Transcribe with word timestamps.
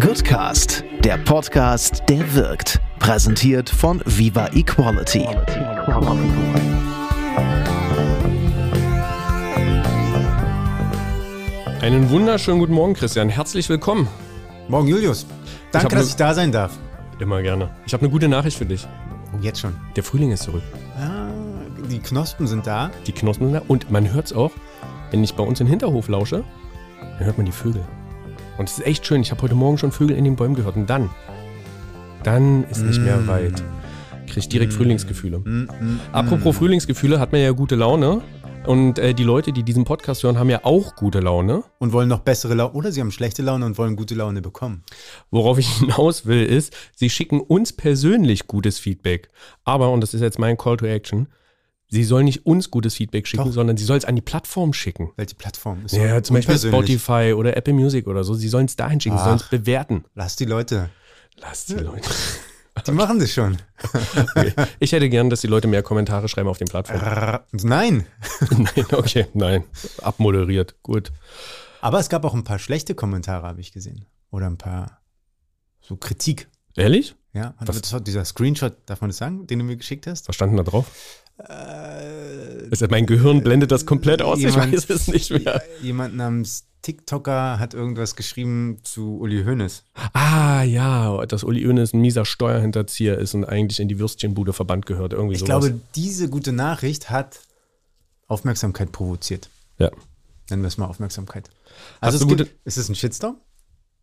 Goodcast, 0.00 0.82
der 1.04 1.18
Podcast, 1.18 2.04
der 2.08 2.34
wirkt. 2.34 2.80
Präsentiert 3.00 3.68
von 3.68 4.00
Viva 4.06 4.46
Equality. 4.54 5.26
Einen 11.82 12.08
wunderschönen 12.08 12.60
guten 12.60 12.72
Morgen, 12.72 12.94
Christian. 12.94 13.28
Herzlich 13.28 13.68
willkommen. 13.68 14.08
Morgen, 14.68 14.88
Julius. 14.88 15.26
Danke, 15.70 15.84
hab 15.84 15.90
dass 15.92 16.04
ne- 16.04 16.10
ich 16.10 16.16
da 16.16 16.32
sein 16.32 16.50
darf. 16.50 16.78
Immer 17.18 17.42
gerne. 17.42 17.68
Ich 17.84 17.92
habe 17.92 18.02
eine 18.02 18.10
gute 18.10 18.28
Nachricht 18.28 18.56
für 18.56 18.66
dich. 18.66 18.88
Jetzt 19.42 19.60
schon. 19.60 19.76
Der 19.96 20.02
Frühling 20.02 20.32
ist 20.32 20.44
zurück. 20.44 20.62
Ah, 20.96 21.28
die 21.90 21.98
Knospen 21.98 22.46
sind 22.46 22.66
da. 22.66 22.90
Die 23.06 23.12
Knospen 23.12 23.48
sind 23.50 23.54
da. 23.60 23.62
Und 23.68 23.90
man 23.90 24.10
hört 24.10 24.26
es 24.26 24.32
auch, 24.32 24.52
wenn 25.10 25.22
ich 25.22 25.34
bei 25.34 25.42
uns 25.42 25.60
in 25.60 25.66
den 25.66 25.70
Hinterhof 25.70 26.08
lausche, 26.08 26.42
dann 27.18 27.26
hört 27.26 27.36
man 27.36 27.44
die 27.44 27.52
Vögel. 27.52 27.84
Und 28.60 28.68
es 28.68 28.76
ist 28.76 28.86
echt 28.86 29.06
schön. 29.06 29.22
Ich 29.22 29.30
habe 29.30 29.40
heute 29.40 29.54
Morgen 29.54 29.78
schon 29.78 29.90
Vögel 29.90 30.14
in 30.18 30.24
den 30.24 30.36
Bäumen 30.36 30.54
gehört. 30.54 30.76
Und 30.76 30.90
dann, 30.90 31.08
dann 32.22 32.64
ist 32.64 32.82
nicht 32.82 33.00
mehr 33.00 33.26
weit. 33.26 33.64
Krieg 34.26 34.36
ich 34.36 34.50
direkt 34.50 34.74
Frühlingsgefühle. 34.74 35.38
Mm, 35.38 35.62
mm, 35.62 36.00
Apropos 36.12 36.58
Frühlingsgefühle, 36.58 37.18
hat 37.18 37.32
man 37.32 37.40
ja 37.40 37.52
gute 37.52 37.74
Laune. 37.74 38.20
Und 38.66 38.98
äh, 38.98 39.14
die 39.14 39.24
Leute, 39.24 39.54
die 39.54 39.62
diesen 39.62 39.86
Podcast 39.86 40.24
hören, 40.24 40.38
haben 40.38 40.50
ja 40.50 40.60
auch 40.62 40.94
gute 40.94 41.20
Laune. 41.20 41.64
Und 41.78 41.94
wollen 41.94 42.10
noch 42.10 42.18
bessere 42.18 42.52
Laune. 42.52 42.74
Oder 42.74 42.92
sie 42.92 43.00
haben 43.00 43.10
schlechte 43.10 43.40
Laune 43.40 43.64
und 43.64 43.78
wollen 43.78 43.96
gute 43.96 44.14
Laune 44.14 44.42
bekommen. 44.42 44.84
Worauf 45.30 45.56
ich 45.56 45.78
hinaus 45.78 46.26
will, 46.26 46.44
ist, 46.44 46.76
sie 46.94 47.08
schicken 47.08 47.40
uns 47.40 47.72
persönlich 47.72 48.46
gutes 48.46 48.78
Feedback. 48.78 49.30
Aber, 49.64 49.90
und 49.90 50.02
das 50.02 50.12
ist 50.12 50.20
jetzt 50.20 50.38
mein 50.38 50.58
Call 50.58 50.76
to 50.76 50.84
Action, 50.84 51.28
sie 51.90 52.04
sollen 52.04 52.24
nicht 52.24 52.46
uns 52.46 52.70
gutes 52.70 52.94
Feedback 52.94 53.26
schicken, 53.26 53.44
Doch. 53.44 53.52
sondern 53.52 53.76
sie 53.76 53.84
sollen 53.84 53.98
es 53.98 54.04
an 54.04 54.16
die 54.16 54.22
Plattform 54.22 54.72
schicken. 54.72 55.10
Welche 55.16 55.34
Plattform 55.34 55.84
ist 55.84 55.92
Ja, 55.92 56.22
zum 56.22 56.36
Beispiel? 56.36 56.58
Spotify 56.58 57.34
oder 57.36 57.56
Apple 57.56 57.74
Music 57.74 58.06
oder 58.06 58.24
so. 58.24 58.34
Sie 58.34 58.48
sollen 58.48 58.66
es 58.66 58.76
dahin 58.76 59.00
schicken, 59.00 59.18
sie 59.18 59.24
sollen 59.24 59.36
es 59.36 59.44
Ach. 59.44 59.50
bewerten. 59.50 60.04
Lass 60.14 60.36
die 60.36 60.46
Leute. 60.46 60.90
Lass 61.36 61.66
die 61.66 61.74
Leute. 61.74 62.08
Die 62.86 62.92
machen 62.92 63.18
das 63.18 63.32
schon. 63.32 63.58
Okay. 64.16 64.54
Ich 64.78 64.92
hätte 64.92 65.10
gern, 65.10 65.28
dass 65.28 65.42
die 65.42 65.48
Leute 65.48 65.68
mehr 65.68 65.82
Kommentare 65.82 66.28
schreiben 66.28 66.48
auf 66.48 66.56
den 66.56 66.68
Plattformen. 66.68 67.40
Nein. 67.52 68.06
nein, 68.50 68.86
okay, 68.92 69.26
nein. 69.34 69.64
Abmoderiert. 70.00 70.76
Gut. 70.82 71.12
Aber 71.82 71.98
es 71.98 72.08
gab 72.08 72.24
auch 72.24 72.32
ein 72.32 72.44
paar 72.44 72.58
schlechte 72.58 72.94
Kommentare, 72.94 73.46
habe 73.46 73.60
ich 73.60 73.72
gesehen. 73.72 74.06
Oder 74.30 74.46
ein 74.46 74.56
paar 74.56 75.00
so 75.80 75.96
Kritik. 75.96 76.48
Ehrlich? 76.76 77.16
Ja, 77.32 77.54
dieser 78.00 78.24
Screenshot, 78.24 78.76
darf 78.86 79.00
man 79.00 79.10
das 79.10 79.18
sagen, 79.18 79.46
den 79.46 79.58
du 79.58 79.64
mir 79.64 79.76
geschickt 79.76 80.06
hast? 80.06 80.28
Was 80.28 80.34
stand 80.36 80.52
denn 80.52 80.56
da 80.56 80.62
drauf? 80.64 80.90
Äh, 81.48 82.68
ist, 82.70 82.88
mein 82.90 83.06
Gehirn 83.06 83.42
blendet 83.42 83.70
das 83.72 83.86
komplett 83.86 84.22
aus. 84.22 84.38
Jemand- 84.40 84.72
ich 84.74 84.88
weiß 84.88 84.90
es 84.90 85.08
nicht 85.08 85.30
mehr. 85.30 85.62
Jemand 85.82 86.16
namens 86.16 86.64
TikToker 86.82 87.58
hat 87.58 87.74
irgendwas 87.74 88.16
geschrieben 88.16 88.78
zu 88.82 89.18
Uli 89.18 89.44
Hoeneß. 89.44 89.84
Ah, 90.14 90.62
ja, 90.62 91.24
dass 91.26 91.44
Uli 91.44 91.62
Hoeneß 91.64 91.92
ein 91.92 92.00
mieser 92.00 92.24
Steuerhinterzieher 92.24 93.18
ist 93.18 93.34
und 93.34 93.44
eigentlich 93.44 93.80
in 93.80 93.88
die 93.88 93.98
Würstchenbude 93.98 94.52
verbannt 94.52 94.86
gehört. 94.86 95.12
Irgendwie 95.12 95.34
Ich 95.34 95.40
sowas. 95.40 95.60
glaube, 95.66 95.80
diese 95.94 96.28
gute 96.30 96.52
Nachricht 96.52 97.10
hat 97.10 97.40
Aufmerksamkeit 98.28 98.92
provoziert. 98.92 99.50
Ja. 99.78 99.90
Nennen 100.48 100.62
wir 100.62 100.68
es 100.68 100.78
mal 100.78 100.86
Aufmerksamkeit. 100.86 101.50
Also 102.00 102.18
es 102.18 102.26
gibt, 102.26 102.50
ist 102.64 102.78
es 102.78 102.88
ein 102.88 102.94
Shitstorm? 102.94 103.36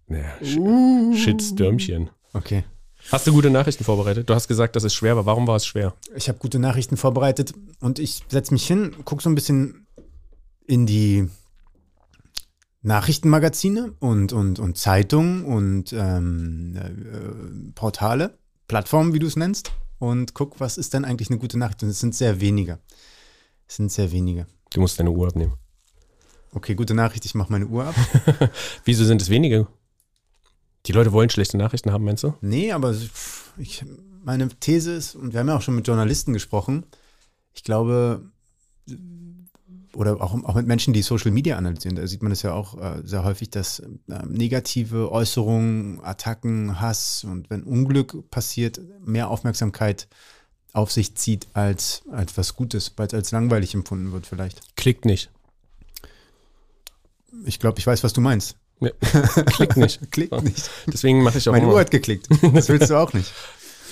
ja 0.10 0.24
Sh 0.44 0.58
Shitstürmchen. 1.24 2.10
Okay. 2.34 2.64
Hast 3.12 3.26
du 3.26 3.32
gute 3.32 3.50
Nachrichten 3.50 3.86
vorbereitet? 3.86 4.30
Du 4.30 4.34
hast 4.34 4.48
gesagt, 4.48 4.76
dass 4.76 4.84
es 4.84 4.94
schwer 4.94 5.16
war. 5.16 5.26
Warum 5.26 5.48
war 5.48 5.56
es 5.56 5.66
schwer? 5.66 5.94
Ich 6.16 6.28
habe 6.28 6.40
gute 6.40 6.60
Nachrichten 6.60 6.98
vorbereitet 6.98 7.54
und 7.80 8.00
ich 8.00 8.24
setze 8.28 8.54
mich 8.54 8.68
hin, 8.68 8.96
gucke 9.06 9.24
so 9.24 9.30
ein 9.30 9.36
bisschen 9.36 9.88
in 10.66 10.86
die 10.86 11.30
Nachrichtenmagazine 12.82 13.94
und, 14.00 14.34
und, 14.34 14.60
und 14.60 14.78
Zeitungen 14.78 15.46
und 15.46 15.94
ähm, 15.94 16.76
äh, 16.76 17.72
Portale, 17.76 18.38
Plattformen, 18.68 19.14
wie 19.14 19.20
du 19.20 19.28
es 19.28 19.38
nennst, 19.38 19.72
und 20.00 20.34
guck, 20.34 20.60
was 20.60 20.78
ist 20.78 20.94
denn 20.94 21.06
eigentlich 21.06 21.30
eine 21.30 21.40
gute 21.40 21.58
Nachricht? 21.58 21.84
Und 21.84 21.90
es 21.90 22.00
sind 22.00 22.14
sehr 22.14 22.42
wenige. 22.42 22.80
Es 23.68 23.78
sind 23.78 23.92
sehr 23.92 24.12
wenige. 24.12 24.48
Du 24.72 24.82
musst 24.82 25.00
deine 25.00 25.12
Uhr 25.12 25.28
abnehmen. 25.28 25.54
Okay, 26.54 26.76
gute 26.76 26.94
Nachricht, 26.94 27.26
ich 27.26 27.36
mache 27.36 27.52
meine 27.52 27.68
Uhr 27.68 27.86
ab. 27.86 27.96
Wieso 28.86 29.06
sind 29.06 29.22
es 29.22 29.30
wenige? 29.30 29.68
Die 30.88 30.94
Leute 30.94 31.12
wollen 31.12 31.30
schlechte 31.30 31.58
Nachrichten 31.58 31.92
haben, 31.92 32.06
meinst 32.06 32.24
du? 32.24 32.34
Nee, 32.42 32.72
aber 32.72 32.96
ich, 33.58 33.84
meine 34.24 34.48
These 34.48 34.94
ist, 34.94 35.16
und 35.16 35.34
wir 35.34 35.42
haben 35.42 35.50
ja 35.50 35.58
auch 35.58 35.62
schon 35.62 35.76
mit 35.76 35.86
Journalisten 35.86 36.32
gesprochen, 36.32 36.86
ich 37.54 37.64
glaube, 37.64 38.32
oder 39.94 40.22
auch, 40.22 40.34
auch 40.44 40.56
mit 40.56 40.68
Menschen, 40.68 40.94
die 40.94 41.02
Social 41.02 41.32
Media 41.32 41.58
analysieren, 41.58 41.96
da 41.96 42.08
sieht 42.08 42.24
man 42.24 42.32
es 42.32 42.42
ja 42.42 42.54
auch 42.54 42.78
äh, 42.78 43.02
sehr 43.04 43.24
häufig, 43.24 43.50
dass 43.50 43.80
äh, 43.80 44.26
negative 44.28 45.12
Äußerungen, 45.12 46.00
Attacken, 46.04 46.80
Hass 46.80 47.26
und 47.26 47.50
wenn 47.50 47.64
Unglück 47.64 48.30
passiert, 48.30 48.80
mehr 49.04 49.30
Aufmerksamkeit 49.30 50.08
auf 50.72 50.92
sich 50.92 51.16
zieht 51.16 51.48
als, 51.54 52.04
als 52.12 52.38
was 52.38 52.56
Gutes, 52.56 52.94
weil 52.96 53.08
es 53.08 53.14
als 53.14 53.32
langweilig 53.32 53.74
empfunden 53.74 54.12
wird 54.12 54.28
vielleicht. 54.28 54.76
Klickt 54.76 55.06
nicht. 55.06 55.32
Ich 57.46 57.60
glaube, 57.60 57.80
ich 57.80 57.88
weiß, 57.88 58.04
was 58.04 58.14
du 58.14 58.22
meinst. 58.22 58.56
Ja. 58.80 58.90
Klickt 59.46 59.78
nicht. 59.78 60.00
Klickt 60.12 60.44
nicht. 60.44 60.70
Deswegen 60.88 61.24
mache 61.24 61.38
ich 61.40 61.48
auch 61.50 61.54
Meine 61.54 61.66
immer. 61.66 61.74
Uhr 61.74 61.80
hat 61.80 61.92
geklickt. 61.92 62.28
Das 62.54 62.70
willst 62.70 62.90
du 62.90 62.96
auch 62.96 63.14
nicht. 63.14 63.32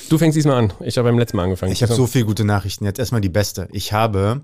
Du 0.07 0.19
fängst 0.19 0.35
diesmal 0.37 0.57
an. 0.57 0.73
Ich 0.81 0.99
habe 0.99 1.09
beim 1.09 1.17
letzten 1.17 1.37
Mal 1.37 1.45
angefangen. 1.45 1.71
Ich 1.71 1.81
habe 1.81 1.91
so 1.91 2.05
viele 2.05 2.25
gute 2.25 2.45
Nachrichten. 2.45 2.85
Jetzt 2.85 2.99
erstmal 2.99 3.21
die 3.21 3.29
beste. 3.29 3.67
Ich 3.71 3.91
habe 3.91 4.41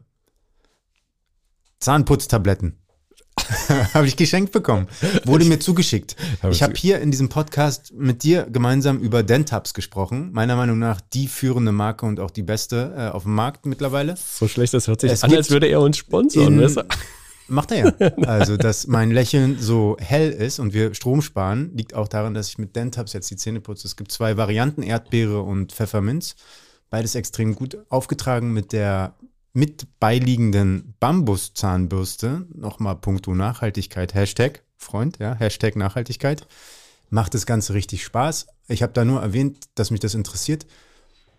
Zahnputztabletten. 1.79 2.79
habe 3.93 4.07
ich 4.07 4.17
geschenkt 4.17 4.51
bekommen. 4.53 4.87
Wurde 5.25 5.45
mir 5.45 5.59
zugeschickt. 5.59 6.15
Ich 6.49 6.63
habe 6.63 6.73
hier 6.75 6.99
in 6.99 7.11
diesem 7.11 7.29
Podcast 7.29 7.93
mit 7.93 8.23
dir 8.23 8.47
gemeinsam 8.51 8.97
über 8.99 9.21
Dentabs 9.21 9.75
gesprochen. 9.75 10.31
Meiner 10.31 10.55
Meinung 10.55 10.79
nach 10.79 10.99
die 10.99 11.27
führende 11.27 11.71
Marke 11.71 12.07
und 12.07 12.19
auch 12.19 12.31
die 12.31 12.43
beste 12.43 12.93
äh, 12.97 13.07
auf 13.09 13.23
dem 13.23 13.35
Markt 13.35 13.67
mittlerweile. 13.67 14.15
so 14.17 14.47
schlecht, 14.47 14.73
das 14.73 14.87
hört 14.87 15.01
sich 15.01 15.11
Es 15.11 15.23
an, 15.23 15.31
als 15.31 15.51
würde 15.51 15.67
er 15.67 15.81
uns 15.81 15.97
sponsoren. 15.97 16.59
in-? 16.59 16.83
Macht 17.51 17.71
er 17.71 17.93
ja. 17.99 18.11
Also, 18.27 18.55
dass 18.55 18.87
mein 18.87 19.11
Lächeln 19.11 19.57
so 19.59 19.97
hell 19.99 20.31
ist 20.31 20.59
und 20.59 20.73
wir 20.73 20.93
Strom 20.93 21.21
sparen, 21.21 21.71
liegt 21.75 21.93
auch 21.93 22.07
daran, 22.07 22.33
dass 22.33 22.47
ich 22.47 22.57
mit 22.57 22.75
Dentabs 22.75 23.13
jetzt 23.13 23.29
die 23.29 23.35
Zähne 23.35 23.59
putze. 23.59 23.87
Es 23.87 23.97
gibt 23.97 24.11
zwei 24.11 24.37
Varianten, 24.37 24.83
Erdbeere 24.83 25.41
und 25.41 25.73
Pfefferminz. 25.73 26.35
Beides 26.89 27.15
extrem 27.15 27.55
gut 27.55 27.77
aufgetragen 27.89 28.53
mit 28.53 28.71
der 28.71 29.15
mit 29.53 29.99
beiliegenden 29.99 30.93
Bambuszahnbürste. 31.01 32.47
Nochmal 32.53 32.95
puncto 32.95 33.35
Nachhaltigkeit. 33.35 34.13
Hashtag 34.13 34.63
Freund, 34.77 35.19
ja, 35.19 35.35
Hashtag 35.35 35.75
Nachhaltigkeit. 35.75 36.47
Macht 37.09 37.33
das 37.33 37.45
Ganze 37.45 37.73
richtig 37.73 38.05
Spaß. 38.05 38.47
Ich 38.69 38.81
habe 38.81 38.93
da 38.93 39.03
nur 39.03 39.21
erwähnt, 39.21 39.65
dass 39.75 39.91
mich 39.91 39.99
das 39.99 40.15
interessiert. 40.15 40.65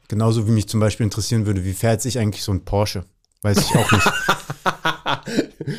Genauso 0.08 0.46
wie 0.46 0.52
mich 0.52 0.68
zum 0.68 0.78
Beispiel 0.78 1.04
interessieren 1.04 1.46
würde, 1.46 1.64
wie 1.64 1.72
fährt 1.72 2.02
sich 2.02 2.18
eigentlich 2.18 2.42
so 2.42 2.52
ein 2.52 2.66
Porsche? 2.66 3.06
Weiß 3.40 3.56
ich 3.56 3.74
auch 3.74 3.90
nicht. 3.92 4.06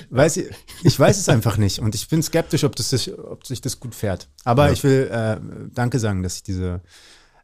weiß 0.10 0.38
ich, 0.38 0.50
ich 0.84 1.00
weiß 1.00 1.18
es 1.18 1.30
einfach 1.30 1.58
nicht 1.58 1.80
und 1.80 1.96
ich 1.96 2.08
bin 2.08 2.22
skeptisch, 2.22 2.64
ob, 2.64 2.76
das 2.76 2.90
sich, 2.90 3.18
ob 3.18 3.46
sich 3.46 3.62
das 3.62 3.80
gut 3.80 3.96
fährt. 3.96 4.28
Aber 4.44 4.72
ich 4.72 4.84
will 4.84 5.10
äh, 5.12 5.38
Danke 5.74 6.00
sagen, 6.00 6.24
dass 6.24 6.38
ich 6.38 6.44
diese 6.44 6.82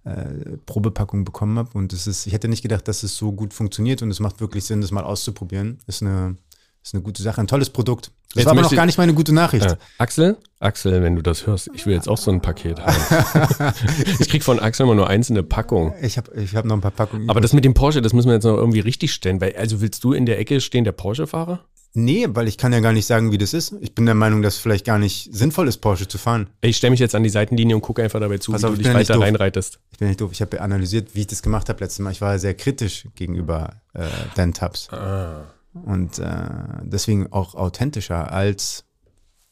äh, 0.05 0.57
Probepackung 0.66 1.25
bekommen 1.25 1.57
habe 1.57 1.78
und 1.78 1.94
es 1.94 2.07
ist, 2.07 2.25
ich 2.25 2.33
hätte 2.33 2.47
nicht 2.47 2.61
gedacht, 2.61 2.88
dass 2.88 3.03
es 3.03 3.17
so 3.17 3.31
gut 3.31 3.53
funktioniert 3.53 4.01
und 4.01 4.09
es 4.09 4.19
macht 4.19 4.39
wirklich 4.39 4.63
Sinn, 4.63 4.81
das 4.81 4.91
mal 4.91 5.03
auszuprobieren. 5.03 5.79
Ist 5.88 6.01
eine, 6.01 6.35
ist 6.83 6.94
eine 6.94 7.03
gute 7.03 7.22
Sache, 7.22 7.41
ein 7.41 7.47
tolles 7.47 7.69
Produkt. 7.69 8.11
Das 8.29 8.44
Jetzt 8.44 8.45
war 8.45 8.51
aber 8.53 8.61
noch 8.61 8.72
gar 8.72 8.85
nicht 8.85 8.97
meine 8.99 9.16
gute 9.16 9.33
Nachricht. 9.33 9.66
Äh, 9.66 9.78
Axel, 9.97 10.38
Axel, 10.59 11.01
wenn 11.01 11.16
du 11.16 11.23
das 11.23 11.47
hörst, 11.47 11.69
ich 11.73 11.88
will 11.88 11.95
jetzt 11.95 12.07
auch 12.07 12.17
so 12.17 12.29
ein 12.29 12.41
Paket 12.41 12.79
haben. 12.79 13.73
ich 14.19 14.29
krieg 14.29 14.44
von 14.44 14.59
Axel 14.59 14.85
immer 14.85 14.94
nur 14.94 15.07
einzelne 15.07 15.41
Packungen. 15.41 15.94
Ich 16.01 16.17
habe 16.17 16.31
ich 16.39 16.55
hab 16.55 16.63
noch 16.66 16.75
ein 16.75 16.81
paar 16.81 16.91
Packungen. 16.91 17.28
Aber 17.29 17.41
das 17.41 17.53
mit 17.53 17.66
dem 17.66 17.73
Porsche, 17.73 18.03
das 18.03 18.13
müssen 18.13 18.28
wir 18.28 18.35
jetzt 18.35 18.44
noch 18.44 18.55
irgendwie 18.55 18.81
richtig 18.81 19.13
stellen. 19.13 19.41
Weil, 19.41 19.55
also 19.55 19.81
willst 19.81 20.03
du 20.03 20.13
in 20.13 20.28
der 20.28 20.39
Ecke 20.39 20.61
stehen, 20.61 20.83
der 20.83 20.91
Porsche-Fahrer? 20.91 21.59
Nee, 21.94 22.27
weil 22.29 22.47
ich 22.47 22.57
kann 22.57 22.72
ja 22.73 22.79
gar 22.79 22.94
nicht 22.94 23.05
sagen, 23.05 23.31
wie 23.31 23.38
das 23.38 23.53
ist. 23.53 23.73
Ich 23.81 23.95
bin 23.95 24.05
der 24.05 24.16
Meinung, 24.16 24.41
dass 24.41 24.55
es 24.55 24.59
vielleicht 24.59 24.85
gar 24.85 24.97
nicht 25.00 25.34
sinnvoll 25.34 25.67
ist, 25.67 25.78
Porsche 25.78 26.08
zu 26.08 26.17
fahren. 26.17 26.49
Ich 26.61 26.78
stelle 26.78 26.91
mich 26.91 26.99
jetzt 26.99 27.16
an 27.16 27.23
die 27.23 27.29
Seitenlinie 27.29 27.75
und 27.75 27.81
gucke 27.81 28.03
einfach 28.03 28.19
dabei 28.19 28.37
zu, 28.37 28.52
Pass 28.52 28.61
wie 28.64 28.66
auf, 28.67 28.73
du 28.75 28.81
ich 28.81 28.87
dich 28.87 28.96
weiter 28.96 29.14
doof. 29.16 29.23
reinreitest. 29.23 29.79
Ich 29.91 29.97
bin 29.97 30.08
nicht 30.08 30.22
doof. 30.22 30.31
Ich 30.31 30.41
habe 30.41 30.61
analysiert, 30.61 31.16
wie 31.16 31.22
ich 31.22 31.28
das 31.28 31.41
gemacht 31.41 31.69
habe 31.69 31.79
letztes 31.84 31.99
Mal. 31.99 32.11
Ich 32.11 32.22
war 32.22 32.37
sehr 32.40 32.53
kritisch 32.53 33.08
gegenüber 33.16 33.81
äh, 33.93 34.08
Dentabs. 34.37 34.90
Ah. 34.91 35.46
Und 35.73 36.19
äh, 36.19 36.40
deswegen 36.84 37.31
auch 37.31 37.55
authentischer 37.55 38.31
als 38.31 38.85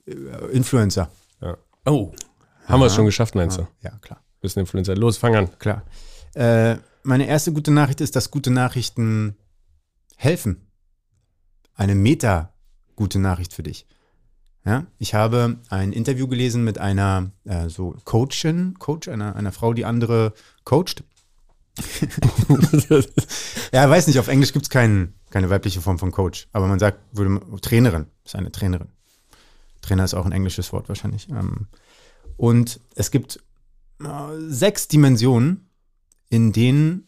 äh, 0.07 0.11
Influencer. 0.51 1.09
Ja. 1.41 1.57
Oh, 1.85 2.11
haben 2.65 2.81
wir 2.81 2.87
es 2.87 2.95
schon 2.95 3.05
geschafft, 3.05 3.35
meinst 3.35 3.57
du? 3.57 3.67
Ja, 3.81 3.91
klar. 4.01 4.21
Bist 4.41 4.57
ein 4.57 4.61
Influencer. 4.61 4.95
Los, 4.95 5.17
fang 5.17 5.35
an. 5.35 5.49
Klar. 5.59 5.83
Äh, 6.33 6.77
meine 7.03 7.27
erste 7.27 7.53
gute 7.53 7.71
Nachricht 7.71 8.01
ist, 8.01 8.15
dass 8.15 8.29
gute 8.29 8.51
Nachrichten 8.51 9.37
helfen. 10.17 10.66
Eine 11.77 11.95
meta 11.95 12.51
gute 12.95 13.19
Nachricht 13.19 13.53
für 13.53 13.63
dich. 13.63 13.85
Ja, 14.65 14.85
ich 14.97 15.13
habe 15.13 15.59
ein 15.69 15.93
Interview 15.93 16.27
gelesen 16.27 16.65
mit 16.65 16.77
einer 16.77 17.31
äh, 17.45 17.69
so 17.69 17.95
Coachin, 18.03 18.77
Coach, 18.79 19.07
einer, 19.07 19.37
einer 19.37 19.53
Frau, 19.53 19.73
die 19.73 19.85
andere 19.85 20.33
coacht. 20.65 21.05
Ja, 23.71 23.89
weiß 23.89 24.07
nicht, 24.07 24.17
auf 24.17 24.27
Englisch 24.27 24.51
gibt 24.53 24.65
es 24.65 24.69
kein, 24.69 25.13
keine 25.29 25.49
weibliche 25.49 25.81
Form 25.81 25.99
von 25.99 26.11
Coach, 26.11 26.47
aber 26.51 26.67
man 26.67 26.79
sagt, 26.79 26.99
würde 27.11 27.39
Trainerin, 27.61 28.07
ist 28.25 28.35
eine 28.35 28.51
Trainerin. 28.51 28.87
Trainer 29.81 30.03
ist 30.03 30.13
auch 30.13 30.25
ein 30.25 30.31
englisches 30.31 30.73
Wort 30.73 30.89
wahrscheinlich. 30.89 31.29
Ähm, 31.29 31.67
Und 32.37 32.79
es 32.95 33.11
gibt 33.11 33.39
äh, 34.01 34.07
sechs 34.47 34.87
Dimensionen, 34.87 35.69
in 36.29 36.51
denen 36.51 37.06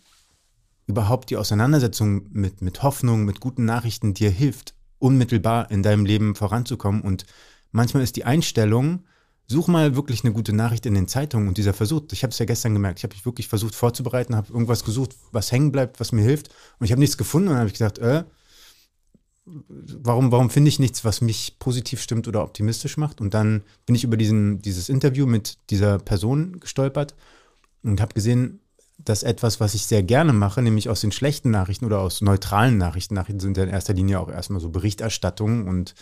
überhaupt 0.89 1.29
die 1.29 1.37
Auseinandersetzung 1.37 2.25
mit, 2.31 2.63
mit 2.63 2.81
Hoffnung, 2.81 3.23
mit 3.23 3.39
guten 3.39 3.63
Nachrichten 3.63 4.15
dir 4.15 4.31
hilft, 4.31 4.73
unmittelbar 4.97 5.69
in 5.69 5.83
deinem 5.83 6.03
Leben 6.03 6.33
voranzukommen. 6.33 7.01
Und 7.01 7.27
manchmal 7.71 8.01
ist 8.01 8.15
die 8.15 8.25
Einstellung, 8.25 9.03
such 9.45 9.67
mal 9.67 9.95
wirklich 9.95 10.23
eine 10.23 10.33
gute 10.33 10.51
Nachricht 10.51 10.87
in 10.87 10.95
den 10.95 11.07
Zeitungen 11.07 11.47
und 11.47 11.59
dieser 11.59 11.75
Versuch, 11.75 12.01
ich 12.11 12.23
habe 12.23 12.31
es 12.31 12.39
ja 12.39 12.45
gestern 12.45 12.73
gemerkt, 12.73 12.99
ich 12.99 13.03
habe 13.03 13.13
mich 13.13 13.25
wirklich 13.25 13.47
versucht 13.47 13.75
vorzubereiten, 13.75 14.35
habe 14.35 14.51
irgendwas 14.51 14.83
gesucht, 14.83 15.15
was 15.31 15.51
hängen 15.51 15.71
bleibt, 15.71 15.99
was 15.99 16.11
mir 16.11 16.23
hilft 16.23 16.49
und 16.79 16.85
ich 16.85 16.91
habe 16.91 16.99
nichts 16.99 17.17
gefunden 17.17 17.49
und 17.49 17.55
habe 17.55 17.67
ich 17.67 17.73
gedacht, 17.73 17.99
äh, 17.99 18.23
warum, 19.45 20.31
warum 20.31 20.49
finde 20.49 20.69
ich 20.69 20.79
nichts, 20.79 21.05
was 21.05 21.21
mich 21.21 21.57
positiv 21.59 22.01
stimmt 22.01 22.27
oder 22.27 22.43
optimistisch 22.43 22.97
macht? 22.97 23.21
Und 23.21 23.33
dann 23.33 23.63
bin 23.85 23.95
ich 23.95 24.03
über 24.03 24.17
diesen, 24.17 24.61
dieses 24.61 24.89
Interview 24.89 25.25
mit 25.25 25.57
dieser 25.69 25.97
Person 25.97 26.59
gestolpert 26.59 27.15
und 27.81 28.01
habe 28.01 28.13
gesehen, 28.13 28.59
dass 29.09 29.23
etwas, 29.23 29.59
was 29.59 29.73
ich 29.73 29.87
sehr 29.87 30.03
gerne 30.03 30.33
mache, 30.33 30.61
nämlich 30.61 30.87
aus 30.87 31.01
den 31.01 31.11
schlechten 31.11 31.49
Nachrichten 31.49 31.85
oder 31.85 31.99
aus 31.99 32.21
neutralen 32.21 32.77
Nachrichten, 32.77 33.15
Nachrichten 33.15 33.39
sind 33.39 33.57
ja 33.57 33.63
in 33.63 33.69
erster 33.69 33.93
Linie 33.93 34.19
auch 34.19 34.29
erstmal 34.29 34.61
so 34.61 34.69
Berichterstattungen 34.69 35.67
und 35.67 35.95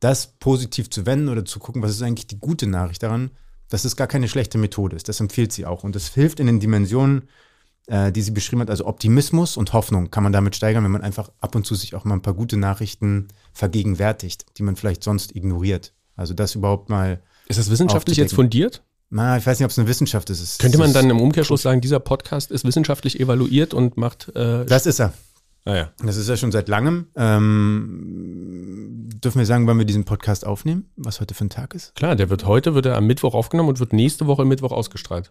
das 0.00 0.38
positiv 0.38 0.88
zu 0.88 1.04
wenden 1.04 1.28
oder 1.28 1.44
zu 1.44 1.58
gucken, 1.58 1.82
was 1.82 1.90
ist 1.90 2.00
eigentlich 2.00 2.26
die 2.26 2.40
gute 2.40 2.66
Nachricht 2.66 3.02
daran, 3.02 3.32
dass 3.68 3.84
es 3.84 3.96
gar 3.96 4.06
keine 4.06 4.28
schlechte 4.28 4.56
Methode 4.56 4.96
ist. 4.96 5.10
Das 5.10 5.20
empfiehlt 5.20 5.52
sie 5.52 5.66
auch. 5.66 5.84
Und 5.84 5.94
das 5.94 6.14
hilft 6.14 6.40
in 6.40 6.46
den 6.46 6.58
Dimensionen, 6.58 7.28
äh, 7.86 8.10
die 8.10 8.22
sie 8.22 8.30
beschrieben 8.30 8.62
hat, 8.62 8.70
also 8.70 8.86
Optimismus 8.86 9.58
und 9.58 9.74
Hoffnung 9.74 10.10
kann 10.10 10.22
man 10.22 10.32
damit 10.32 10.56
steigern, 10.56 10.84
wenn 10.84 10.90
man 10.90 11.02
einfach 11.02 11.30
ab 11.40 11.54
und 11.54 11.66
zu 11.66 11.74
sich 11.74 11.94
auch 11.94 12.04
mal 12.04 12.14
ein 12.14 12.22
paar 12.22 12.32
gute 12.32 12.56
Nachrichten 12.56 13.28
vergegenwärtigt, 13.52 14.46
die 14.56 14.62
man 14.62 14.76
vielleicht 14.76 15.04
sonst 15.04 15.36
ignoriert. 15.36 15.92
Also 16.16 16.32
das 16.32 16.54
überhaupt 16.54 16.88
mal. 16.88 17.20
Ist 17.46 17.58
das 17.58 17.68
wissenschaftlich 17.68 18.16
jetzt 18.16 18.32
fundiert? 18.32 18.82
Na, 19.14 19.36
ich 19.38 19.46
weiß 19.46 19.60
nicht, 19.60 19.64
ob 19.64 19.70
es 19.70 19.78
eine 19.78 19.86
Wissenschaft 19.86 20.28
ist. 20.30 20.40
Es 20.40 20.58
Könnte 20.58 20.76
man 20.76 20.92
dann 20.92 21.08
im 21.08 21.20
Umkehrschluss 21.20 21.62
sagen, 21.62 21.80
dieser 21.80 22.00
Podcast 22.00 22.50
ist 22.50 22.64
wissenschaftlich 22.64 23.20
evaluiert 23.20 23.72
und 23.72 23.96
macht. 23.96 24.34
Äh, 24.34 24.64
Das 24.66 24.86
ist 24.86 24.98
er. 24.98 25.12
ah 25.66 25.76
ja. 25.76 25.92
Das 26.04 26.16
ist 26.16 26.28
ja 26.28 26.36
schon 26.36 26.50
seit 26.50 26.68
langem. 26.68 27.06
Ähm, 27.14 29.08
dürfen 29.22 29.38
wir 29.38 29.46
sagen, 29.46 29.68
wann 29.68 29.78
wir 29.78 29.84
diesen 29.84 30.04
Podcast 30.04 30.44
aufnehmen? 30.44 30.90
Was 30.96 31.20
heute 31.20 31.32
für 31.32 31.44
ein 31.44 31.48
Tag 31.48 31.74
ist? 31.74 31.94
Klar, 31.94 32.16
der 32.16 32.28
wird 32.28 32.44
heute 32.44 32.74
wird 32.74 32.86
er 32.86 32.96
am 32.96 33.06
Mittwoch 33.06 33.34
aufgenommen 33.34 33.68
und 33.68 33.78
wird 33.78 33.92
nächste 33.92 34.26
Woche 34.26 34.44
Mittwoch 34.44 34.72
ausgestrahlt. 34.72 35.30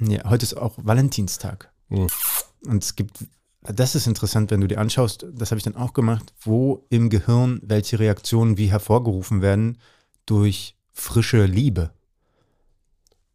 Ja, 0.00 0.28
heute 0.28 0.42
ist 0.44 0.54
auch 0.54 0.74
Valentinstag. 0.76 1.70
Hm. 1.88 2.08
Und 2.66 2.82
es 2.82 2.96
gibt, 2.96 3.18
das 3.62 3.94
ist 3.94 4.08
interessant, 4.08 4.50
wenn 4.50 4.60
du 4.60 4.66
dir 4.66 4.80
anschaust, 4.80 5.24
das 5.34 5.52
habe 5.52 5.58
ich 5.58 5.64
dann 5.64 5.76
auch 5.76 5.92
gemacht, 5.92 6.32
wo 6.40 6.84
im 6.90 7.10
Gehirn 7.10 7.60
welche 7.62 8.00
Reaktionen 8.00 8.58
wie 8.58 8.72
hervorgerufen 8.72 9.40
werden 9.40 9.78
durch 10.26 10.74
frische 10.92 11.44
Liebe. 11.44 11.92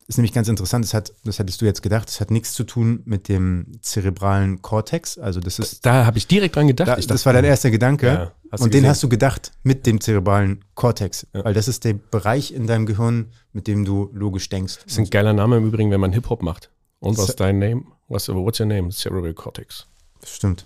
Ist 0.07 0.17
nämlich 0.17 0.33
ganz 0.33 0.47
interessant, 0.47 0.85
das 0.85 0.93
hat, 0.93 1.13
das 1.23 1.39
hättest 1.39 1.61
du 1.61 1.65
jetzt 1.65 1.81
gedacht, 1.81 2.07
das 2.07 2.21
hat 2.21 2.29
nichts 2.29 2.53
zu 2.53 2.63
tun 2.63 3.01
mit 3.05 3.27
dem 3.27 3.79
zerebralen 3.81 4.61
Kortex. 4.61 5.17
Also 5.17 5.39
das 5.39 5.57
ist, 5.57 5.83
Da 5.83 6.05
habe 6.05 6.19
ich 6.19 6.27
direkt 6.27 6.55
dran 6.55 6.67
gedacht. 6.67 6.89
da, 6.89 6.95
das 6.95 7.25
war 7.25 7.33
dein 7.33 7.43
erster 7.43 7.71
Gedanke. 7.71 8.07
Ja, 8.07 8.31
und 8.51 8.65
den 8.65 8.69
gesehen. 8.81 8.87
hast 8.87 9.01
du 9.01 9.09
gedacht 9.09 9.51
mit 9.63 9.87
dem 9.87 9.99
zerebralen 9.99 10.63
Kortex. 10.75 11.25
Ja. 11.33 11.43
Weil 11.43 11.55
das 11.55 11.67
ist 11.67 11.85
der 11.85 11.93
Bereich 11.93 12.53
in 12.53 12.67
deinem 12.67 12.85
Gehirn, 12.85 13.31
mit 13.51 13.65
dem 13.65 13.83
du 13.83 14.11
logisch 14.13 14.47
denkst. 14.49 14.75
Das 14.83 14.93
ist 14.93 14.99
ein 14.99 15.09
geiler 15.09 15.33
Name 15.33 15.57
im 15.57 15.65
Übrigen, 15.65 15.89
wenn 15.89 15.99
man 16.01 16.13
Hip-Hop 16.13 16.43
macht. 16.43 16.69
Und 16.99 17.17
was 17.17 17.29
ist 17.29 17.39
dein 17.39 17.57
Name? 17.57 17.83
Was, 18.07 18.29
what's 18.29 18.59
your 18.59 18.67
name? 18.67 18.89
Cerebral 18.91 19.33
Cortex. 19.33 19.87
Stimmt. 20.23 20.65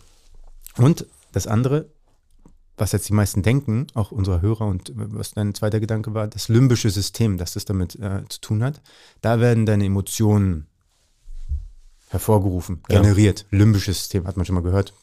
Und 0.76 1.06
das 1.32 1.48
andere, 1.48 1.86
was 2.80 2.92
jetzt 2.94 3.10
die 3.10 3.14
meisten 3.14 3.44
denken, 3.44 3.88
auch 3.94 4.12
unsere 4.12 4.42
Hörer 4.42 4.66
und 4.66 4.92
was 4.96 5.32
dein 5.32 5.54
zweiter 5.54 5.80
Gedanke 5.80 6.14
war, 6.14 6.28
das 6.28 6.48
limbische 6.48 6.90
System, 6.90 7.38
das 7.38 7.54
das 7.54 7.66
damit 7.66 7.96
äh, 7.96 8.24
zu 8.30 8.40
tun 8.42 8.64
hat, 8.64 8.82
da 9.22 9.40
werden 9.40 9.66
deine 9.66 9.86
Emotionen 9.86 10.68
hervorgerufen, 12.08 12.82
Ja. 12.90 13.02
generiert. 13.02 13.46
Limbisches 13.52 14.00
System, 14.00 14.26
hat 14.26 14.38
man 14.38 14.46
schon 14.46 14.56
mal 14.56 14.64
gehört. 14.64 14.94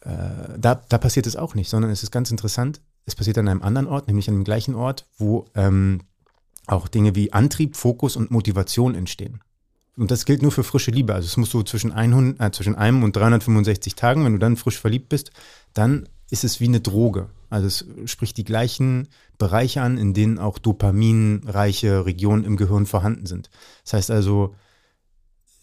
Äh, 0.00 0.58
da, 0.58 0.76
da 0.88 0.98
passiert 0.98 1.26
es 1.26 1.36
auch 1.36 1.54
nicht, 1.54 1.68
sondern 1.68 1.90
es 1.90 2.02
ist 2.02 2.10
ganz 2.12 2.30
interessant, 2.30 2.80
es 3.04 3.14
passiert 3.14 3.38
an 3.38 3.48
einem 3.48 3.62
anderen 3.62 3.86
Ort, 3.88 4.06
nämlich 4.06 4.28
an 4.28 4.34
dem 4.34 4.44
gleichen 4.44 4.74
Ort, 4.74 5.06
wo 5.18 5.46
ähm, 5.54 6.02
auch 6.66 6.88
Dinge 6.88 7.14
wie 7.14 7.32
Antrieb, 7.32 7.76
Fokus 7.76 8.16
und 8.16 8.30
Motivation 8.30 8.94
entstehen. 8.94 9.40
Und 9.98 10.10
das 10.10 10.26
gilt 10.26 10.42
nur 10.42 10.52
für 10.52 10.64
frische 10.64 10.90
Liebe. 10.90 11.14
Also 11.14 11.26
es 11.26 11.36
muss 11.36 11.50
so 11.50 11.62
zwischen, 11.62 11.90
100, 11.92 12.40
äh, 12.40 12.50
zwischen 12.52 12.74
einem 12.74 13.02
und 13.02 13.16
365 13.16 13.94
Tagen, 13.94 14.24
wenn 14.24 14.34
du 14.34 14.38
dann 14.38 14.56
frisch 14.56 14.78
verliebt 14.78 15.08
bist, 15.08 15.30
dann 15.72 16.08
ist 16.30 16.44
es 16.44 16.60
wie 16.60 16.68
eine 16.68 16.80
Droge. 16.80 17.30
Also 17.48 17.66
es 17.66 18.10
spricht 18.10 18.36
die 18.36 18.44
gleichen 18.44 19.08
Bereiche 19.38 19.80
an, 19.80 19.96
in 19.96 20.12
denen 20.12 20.38
auch 20.38 20.58
dopaminreiche 20.58 22.04
Regionen 22.04 22.44
im 22.44 22.56
Gehirn 22.56 22.84
vorhanden 22.86 23.26
sind. 23.26 23.48
Das 23.84 23.94
heißt 23.94 24.10
also, 24.10 24.54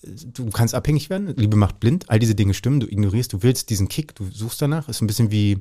du 0.03 0.49
kannst 0.49 0.73
abhängig 0.73 1.09
werden, 1.09 1.33
Liebe 1.35 1.57
macht 1.57 1.79
blind, 1.79 2.09
all 2.09 2.19
diese 2.19 2.35
Dinge 2.35 2.53
stimmen, 2.53 2.79
du 2.79 2.87
ignorierst, 2.87 3.33
du 3.33 3.43
willst 3.43 3.69
diesen 3.69 3.87
Kick, 3.87 4.15
du 4.15 4.29
suchst 4.31 4.61
danach, 4.61 4.89
ist 4.89 5.01
ein 5.01 5.07
bisschen 5.07 5.31
wie 5.31 5.59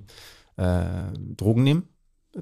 äh, 0.57 1.13
Drogen 1.37 1.63
nehmen. 1.63 1.89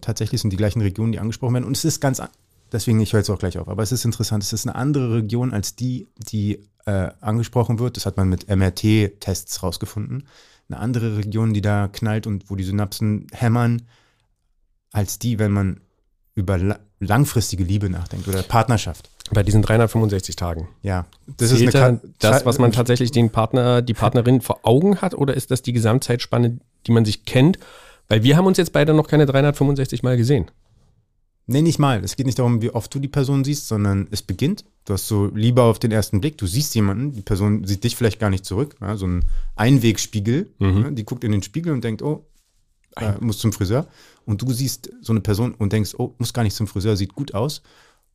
Tatsächlich 0.01 0.41
sind 0.41 0.51
die 0.53 0.57
gleichen 0.57 0.81
Regionen, 0.83 1.13
die 1.13 1.19
angesprochen 1.19 1.55
werden. 1.55 1.65
Und 1.65 1.77
es 1.77 1.85
ist 1.85 2.01
ganz, 2.01 2.21
an- 2.21 2.29
deswegen, 2.73 3.01
ich 3.01 3.13
höre 3.13 3.21
jetzt 3.21 3.31
auch 3.31 3.39
gleich 3.39 3.59
auf, 3.59 3.69
aber 3.69 3.83
es 3.83 3.93
ist 3.93 4.05
interessant, 4.05 4.43
es 4.43 4.53
ist 4.53 4.67
eine 4.67 4.77
andere 4.77 5.15
Region 5.15 5.53
als 5.53 5.77
die, 5.77 6.09
die 6.17 6.67
äh, 6.87 7.11
angesprochen 7.21 7.79
wird. 7.79 7.97
Das 7.97 8.07
hat 8.07 8.17
man 8.17 8.29
mit 8.29 8.49
MRT-Tests 8.49 9.63
rausgefunden. 9.63 10.27
Eine 10.69 10.81
andere 10.81 11.17
Region, 11.17 11.53
die 11.53 11.61
da 11.61 11.89
knallt 11.89 12.27
und 12.27 12.51
wo 12.51 12.57
die 12.57 12.65
Synapsen 12.65 13.27
hämmern, 13.33 13.83
als 14.93 15.19
die, 15.19 15.39
wenn 15.39 15.53
man 15.53 15.81
über 16.35 16.59
la 16.59 16.79
langfristige 17.03 17.65
Liebe 17.65 17.89
nachdenkt 17.89 18.29
oder 18.29 18.43
Partnerschaft. 18.43 19.09
Bei 19.33 19.43
diesen 19.43 19.63
365 19.63 20.37
Tagen. 20.37 20.69
Ja, 20.83 21.07
das 21.39 21.49
Zählt 21.49 21.69
ist 21.69 21.77
eine 21.77 21.99
das, 22.19 22.45
was 22.45 22.59
man 22.59 22.73
tatsächlich 22.73 23.11
den 23.11 23.31
Partner, 23.31 23.81
die 23.81 23.95
Partnerin 23.95 24.43
vor 24.43 24.61
Augen 24.65 25.01
hat, 25.01 25.15
oder 25.15 25.35
ist 25.35 25.51
das 25.51 25.63
die 25.63 25.73
Gesamtzeitspanne, 25.73 26.59
die 26.87 26.93
man 26.93 27.07
sich 27.07 27.25
kennt? 27.25 27.59
Weil 28.09 28.23
wir 28.23 28.37
haben 28.37 28.45
uns 28.45 28.59
jetzt 28.59 28.75
beide 28.75 28.93
noch 28.93 29.07
keine 29.07 29.25
365 29.25 30.03
Mal 30.03 30.19
gesehen. 30.19 30.51
Nee, 31.51 31.63
nicht 31.63 31.81
mal. 31.81 32.05
Es 32.05 32.15
geht 32.15 32.27
nicht 32.27 32.39
darum, 32.39 32.63
wie 32.63 32.71
oft 32.71 32.95
du 32.95 33.01
die 33.01 33.09
Person 33.09 33.43
siehst, 33.43 33.67
sondern 33.67 34.07
es 34.13 34.23
beginnt. 34.23 34.65
Du 34.85 34.93
hast 34.93 35.09
so 35.09 35.27
Liebe 35.35 35.65
auf 35.65 35.81
den 35.81 35.91
ersten 35.91 36.21
Blick. 36.21 36.39
Du 36.39 36.47
siehst 36.47 36.77
jemanden, 36.77 37.11
die 37.11 37.23
Person 37.23 37.65
sieht 37.65 37.83
dich 37.83 37.97
vielleicht 37.97 38.21
gar 38.21 38.31
nicht 38.31 38.45
zurück. 38.45 38.77
Ja, 38.81 38.97
so 38.97 39.09
ein 39.09 39.25
Einwegspiegel. 39.57 40.49
Mhm. 40.61 40.83
Ja, 40.83 40.91
die 40.93 41.05
guckt 41.05 41.25
in 41.25 41.33
den 41.33 41.43
Spiegel 41.43 41.73
und 41.73 41.83
denkt, 41.83 42.03
oh, 42.03 42.25
äh, 42.95 43.15
muss 43.19 43.39
zum 43.39 43.53
Friseur. 43.53 43.89
Und 44.27 44.43
du 44.43 44.53
siehst 44.53 44.93
so 45.01 45.13
eine 45.13 45.23
Person 45.23 45.55
und 45.55 45.73
denkst, 45.73 45.97
oh, 45.99 46.15
muss 46.19 46.33
gar 46.33 46.45
nicht 46.45 46.55
zum 46.55 46.69
Friseur, 46.69 46.97
sieht 46.97 47.17
gut 47.17 47.35
aus 47.35 47.63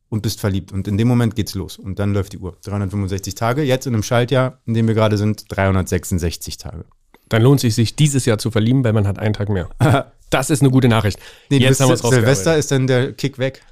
und 0.08 0.22
bist 0.22 0.40
verliebt. 0.40 0.72
Und 0.72 0.88
in 0.88 0.96
dem 0.96 1.06
Moment 1.06 1.36
geht's 1.36 1.54
los. 1.54 1.76
Und 1.76 1.98
dann 1.98 2.14
läuft 2.14 2.32
die 2.32 2.38
Uhr. 2.38 2.56
365 2.64 3.34
Tage. 3.34 3.62
Jetzt 3.64 3.86
in 3.86 3.92
einem 3.92 4.02
Schaltjahr, 4.02 4.60
in 4.64 4.72
dem 4.72 4.88
wir 4.88 4.94
gerade 4.94 5.18
sind, 5.18 5.44
366 5.54 6.56
Tage. 6.56 6.86
Dann 7.28 7.42
lohnt 7.42 7.62
es 7.64 7.74
sich, 7.74 7.96
dieses 7.96 8.24
Jahr 8.24 8.38
zu 8.38 8.50
verlieben, 8.50 8.82
weil 8.82 8.94
man 8.94 9.06
hat 9.06 9.18
einen 9.18 9.34
Tag 9.34 9.50
mehr. 9.50 9.68
Das 10.30 10.50
ist 10.50 10.60
eine 10.62 10.70
gute 10.70 10.88
Nachricht. 10.88 11.18
Nee, 11.50 11.58
Jetzt 11.58 11.80
haben 11.80 11.88
wir 11.88 11.94
es 11.94 12.02
Sil- 12.02 12.10
Silvester 12.14 12.56
ist 12.56 12.70
dann 12.72 12.86
der 12.86 13.12
Kick 13.12 13.38
weg. 13.38 13.62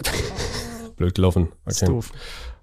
Blöd 0.96 1.14
gelaufen. 1.14 1.48
Ist 1.66 1.82
Okay. 1.82 1.92
doof. 1.92 2.12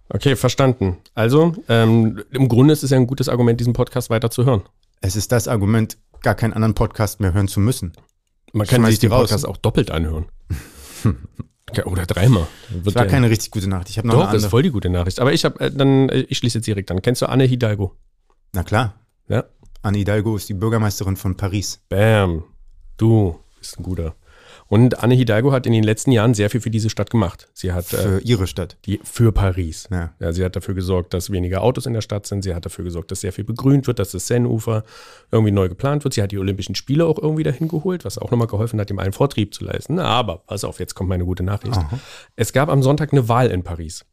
okay, 0.10 0.36
verstanden. 0.36 0.98
Also, 1.16 1.56
ähm, 1.70 2.24
im 2.32 2.48
Grunde 2.48 2.74
ist 2.74 2.84
es 2.84 2.92
ja 2.92 2.98
ein 2.98 3.08
gutes 3.08 3.30
Argument, 3.30 3.60
diesen 3.60 3.74
Podcast 3.74 4.10
weiter 4.10 4.30
zu 4.30 4.46
hören. 4.46 4.64
Es 5.02 5.16
ist 5.16 5.32
das 5.32 5.48
Argument, 5.48 5.98
gar 6.22 6.36
keinen 6.36 6.54
anderen 6.54 6.74
Podcast 6.76 7.20
mehr 7.20 7.34
hören 7.34 7.48
zu 7.48 7.60
müssen. 7.60 7.94
Man 8.54 8.66
kann 8.68 8.86
sich 8.86 9.00
den 9.00 9.12
raus. 9.12 9.22
Podcast 9.30 9.46
auch 9.48 9.58
doppelt 9.58 9.92
anhören. 9.92 10.26
Oder 11.86 12.06
dreimal. 12.06 12.48
Wird 12.70 12.88
Das 12.88 12.96
war 12.96 13.04
ja- 13.06 13.10
keine 13.12 13.30
richtig 13.30 13.52
gute 13.52 13.68
Nachricht. 13.68 13.90
Ich 13.92 13.98
habe 13.98 14.08
noch 14.08 14.16
Doch, 14.16 14.22
eine 14.22 14.28
das 14.32 14.36
ist 14.38 14.44
andere. 14.46 14.50
voll 14.52 14.64
die 14.64 14.72
gute 14.72 14.90
Nachricht. 14.90 15.20
Aber 15.20 15.34
ich 15.34 15.44
habe 15.46 15.60
äh, 15.60 15.72
dann, 15.72 16.10
äh, 16.10 16.20
ich 16.30 16.38
schließe 16.38 16.60
jetzt 16.60 16.66
direkt 16.68 16.90
an. 16.92 17.02
Kennst 17.02 17.22
du 17.22 17.28
Anne 17.28 17.44
Hidalgo? 17.44 17.94
Na 18.54 18.64
klar. 18.64 18.96
Ja. 19.28 19.44
Anne 19.82 19.98
Hidalgo 20.00 20.36
ist 20.38 20.48
die 20.50 20.54
Bürgermeisterin 20.54 21.18
von 21.18 21.36
Paris. 21.36 21.82
Bam. 21.90 22.44
Du 22.98 23.40
bist 23.60 23.80
ein 23.80 23.84
guter. 23.84 24.16
Und 24.70 25.02
Anne 25.02 25.16
Hidalgo 25.16 25.54
hat 25.54 25.66
in 25.66 25.72
den 25.72 25.84
letzten 25.84 26.12
Jahren 26.12 26.34
sehr 26.34 26.50
viel 26.50 26.60
für 26.60 26.70
diese 26.70 26.90
Stadt 26.90 27.10
gemacht. 27.10 27.48
Sie 27.54 27.72
hat 27.72 27.94
äh, 27.94 27.98
Für 27.98 28.20
ihre 28.20 28.48
Stadt. 28.48 28.78
die 28.86 29.00
für 29.02 29.32
Paris. 29.32 29.88
Ja. 29.90 30.14
Ja, 30.20 30.34
sie 30.34 30.44
hat 30.44 30.58
dafür 30.58 30.74
gesorgt, 30.74 31.14
dass 31.14 31.32
weniger 31.32 31.62
Autos 31.62 31.86
in 31.86 31.94
der 31.94 32.02
Stadt 32.02 32.26
sind. 32.28 32.44
Sie 32.44 32.54
hat 32.54 32.66
dafür 32.66 32.84
gesorgt, 32.84 33.12
dass 33.12 33.22
sehr 33.22 33.32
viel 33.32 33.46
begrünt 33.46 33.88
wird, 33.88 34.00
dass 34.00 34.12
das 34.12 34.28
Seineufer 34.28 34.84
irgendwie 35.32 35.52
neu 35.52 35.70
geplant 35.70 36.04
wird. 36.04 36.14
Sie 36.16 36.22
hat 36.22 36.32
die 36.34 36.38
Olympischen 36.38 36.76
Spiele 36.76 37.06
auch 37.06 37.18
irgendwie 37.18 37.44
dahin 37.44 37.70
geholt, 37.70 38.04
was 38.04 38.18
auch 38.18 38.30
nochmal 38.30 38.48
geholfen 38.48 38.80
hat, 38.80 38.90
dem 38.90 39.00
einen 39.00 39.14
Vortrieb 39.14 39.54
zu 39.54 39.64
leisten. 39.64 40.00
Aber 40.00 40.40
pass 40.40 40.66
auf, 40.66 40.80
jetzt 40.80 40.96
kommt 40.96 41.10
meine 41.10 41.24
gute 41.24 41.44
Nachricht. 41.44 41.78
Aha. 41.78 42.00
Es 42.36 42.52
gab 42.52 42.68
am 42.68 42.84
Sonntag 42.84 43.14
eine 43.14 43.30
Wahl 43.30 43.48
in 43.52 43.64
Paris. 43.64 44.06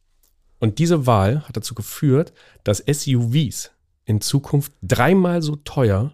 Und 0.59 0.79
diese 0.79 1.05
Wahl 1.05 1.45
hat 1.47 1.57
dazu 1.57 1.75
geführt, 1.75 2.31
dass 2.63 2.77
SUVs 2.89 3.71
in 4.05 4.21
Zukunft 4.21 4.71
dreimal 4.81 5.41
so 5.41 5.57
teuer, 5.57 6.13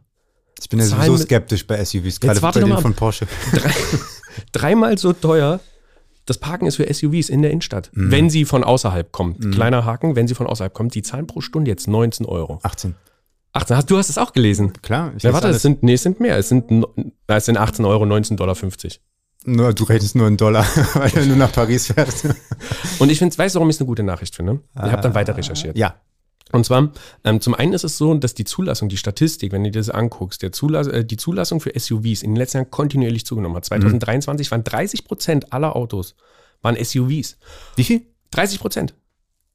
Ich 0.61 0.69
bin 0.69 0.79
ja 0.79 0.85
sowieso 0.85 1.17
skeptisch 1.17 1.65
bei 1.65 1.83
SUVs, 1.83 2.19
gerade 2.19 2.39
bei 2.39 2.51
denen 2.51 2.69
mal 2.69 2.81
von. 2.81 2.93
Porsche. 2.93 3.27
drei, 3.53 3.73
dreimal 4.51 4.97
so 4.97 5.13
teuer 5.13 5.59
das 6.25 6.37
Parken 6.37 6.67
ist 6.67 6.75
für 6.75 6.91
SUVs 6.91 7.29
in 7.29 7.41
der 7.41 7.51
Innenstadt, 7.51 7.89
wenn 7.93 8.29
sie 8.29 8.45
von 8.45 8.63
außerhalb 8.63 9.11
kommt. 9.11 9.51
Kleiner 9.51 9.85
Haken, 9.85 10.15
wenn 10.15 10.27
sie 10.27 10.35
von 10.35 10.47
außerhalb 10.47 10.73
kommt, 10.73 10.93
die 10.95 11.01
zahlen 11.01 11.27
pro 11.27 11.41
Stunde 11.41 11.69
jetzt 11.69 11.87
19 11.87 12.25
Euro. 12.25 12.59
18. 12.63 12.95
18, 13.53 13.75
hast, 13.75 13.91
du 13.91 13.97
hast 13.97 14.09
es 14.09 14.17
auch 14.17 14.31
gelesen. 14.31 14.71
Klar. 14.81 15.11
Ich 15.17 15.23
Ja, 15.23 15.31
lese 15.31 15.43
warte, 15.43 15.55
es 15.55 15.61
sind, 15.61 15.83
nee, 15.83 15.93
es 15.93 16.03
sind 16.03 16.19
mehr. 16.19 16.37
Es 16.37 16.47
sind, 16.47 16.71
na, 16.71 16.85
es 17.35 17.45
sind 17.45 17.57
18 17.57 17.83
Euro, 17.85 18.05
19,50 18.05 18.35
Dollar. 18.35 18.55
Nur, 19.43 19.73
du 19.73 19.83
rechnest 19.83 20.15
nur 20.15 20.27
in 20.27 20.37
Dollar, 20.37 20.63
weil 20.93 21.09
du 21.09 21.35
nach 21.35 21.51
Paris 21.51 21.87
fährst. 21.87 22.27
Und 22.99 23.11
ich 23.11 23.19
finde, 23.19 23.37
weißt 23.37 23.55
du, 23.55 23.59
warum 23.59 23.69
ich 23.69 23.75
es 23.75 23.81
eine 23.81 23.87
gute 23.87 24.03
Nachricht 24.03 24.35
finde? 24.35 24.61
Ich 24.75 24.81
habe 24.91 25.01
dann 25.01 25.15
weiter 25.15 25.35
recherchiert. 25.35 25.77
Ja. 25.77 25.95
Und 26.51 26.65
zwar, 26.65 26.91
ähm, 27.23 27.41
zum 27.41 27.53
einen 27.53 27.73
ist 27.73 27.83
es 27.83 27.97
so, 27.97 28.13
dass 28.13 28.33
die 28.33 28.45
Zulassung, 28.45 28.89
die 28.89 28.97
Statistik, 28.97 29.51
wenn 29.51 29.63
du 29.63 29.71
dir 29.71 29.79
das 29.79 29.89
anguckst, 29.89 30.41
der 30.41 30.51
Zulass 30.51 30.87
äh, 30.87 31.05
die 31.05 31.17
Zulassung 31.17 31.59
für 31.61 31.77
SUVs 31.77 32.23
in 32.23 32.31
den 32.31 32.35
letzten 32.35 32.57
Jahren 32.57 32.71
kontinuierlich 32.71 33.25
zugenommen 33.25 33.55
hat. 33.57 33.65
2023 33.65 34.51
waren 34.51 34.63
30 34.63 35.05
Prozent 35.05 35.53
aller 35.53 35.75
Autos 35.75 36.15
waren 36.61 36.75
SUVs. 36.75 37.37
Wie 37.75 37.83
viel? 37.83 38.01
30 38.31 38.59
Prozent 38.59 38.93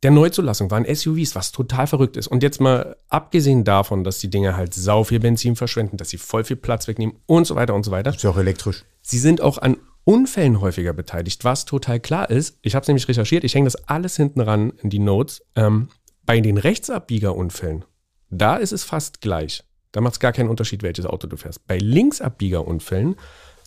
der 0.02 0.10
Neuzulassung 0.10 0.70
waren 0.70 0.84
SUVs, 0.84 1.34
was 1.34 1.52
total 1.52 1.86
verrückt 1.86 2.16
ist. 2.16 2.26
Und 2.26 2.42
jetzt 2.42 2.60
mal 2.60 2.96
abgesehen 3.08 3.64
davon, 3.64 4.04
dass 4.04 4.18
die 4.18 4.28
Dinge 4.28 4.56
halt 4.56 4.74
sau 4.74 5.04
viel 5.04 5.20
Benzin 5.20 5.56
verschwenden, 5.56 5.96
dass 5.96 6.10
sie 6.10 6.18
voll 6.18 6.44
viel 6.44 6.56
Platz 6.56 6.86
wegnehmen 6.86 7.16
und 7.26 7.46
so 7.46 7.54
weiter 7.54 7.74
und 7.74 7.84
so 7.84 7.90
weiter. 7.90 8.10
Ist 8.10 8.22
ja 8.22 8.30
auch 8.30 8.36
elektrisch. 8.36 8.84
Sie 9.00 9.18
sind 9.18 9.40
auch 9.40 9.58
an 9.58 9.78
Unfällen 10.04 10.60
häufiger 10.60 10.92
beteiligt, 10.92 11.44
was 11.44 11.64
total 11.64 11.98
klar 11.98 12.30
ist. 12.30 12.58
Ich 12.62 12.74
habe 12.74 12.82
es 12.82 12.88
nämlich 12.88 13.08
recherchiert, 13.08 13.42
ich 13.42 13.54
hänge 13.54 13.64
das 13.64 13.88
alles 13.88 14.16
hinten 14.16 14.40
ran 14.40 14.72
in 14.82 14.90
die 14.90 15.00
Notes. 15.00 15.42
Ähm, 15.56 15.88
bei 16.26 16.40
den 16.40 16.58
Rechtsabbiegerunfällen, 16.58 17.84
da 18.30 18.56
ist 18.56 18.72
es 18.72 18.84
fast 18.84 19.20
gleich. 19.20 19.62
Da 19.92 20.00
macht 20.00 20.14
es 20.14 20.20
gar 20.20 20.32
keinen 20.32 20.50
Unterschied, 20.50 20.82
welches 20.82 21.06
Auto 21.06 21.26
du 21.26 21.36
fährst. 21.36 21.66
Bei 21.66 21.78
Linksabbiegerunfällen 21.78 23.16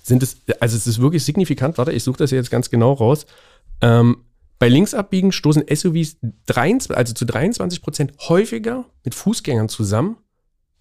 sind 0.03 0.21
es, 0.21 0.37
also 0.59 0.75
es 0.77 0.85
ist 0.85 0.99
wirklich 1.01 1.23
signifikant, 1.23 1.77
warte, 1.77 1.91
ich 1.91 2.03
suche 2.03 2.17
das 2.17 2.31
jetzt 2.31 2.51
ganz 2.51 2.69
genau 2.69 2.93
raus. 2.93 3.25
Ähm, 3.81 4.23
bei 4.59 4.67
Linksabbiegen 4.67 5.31
stoßen 5.31 5.63
SUVs 5.73 6.17
23, 6.47 6.95
also 6.95 7.13
zu 7.13 7.25
23 7.25 7.81
Prozent 7.81 8.13
häufiger 8.27 8.85
mit 9.05 9.15
Fußgängern 9.15 9.69
zusammen 9.69 10.17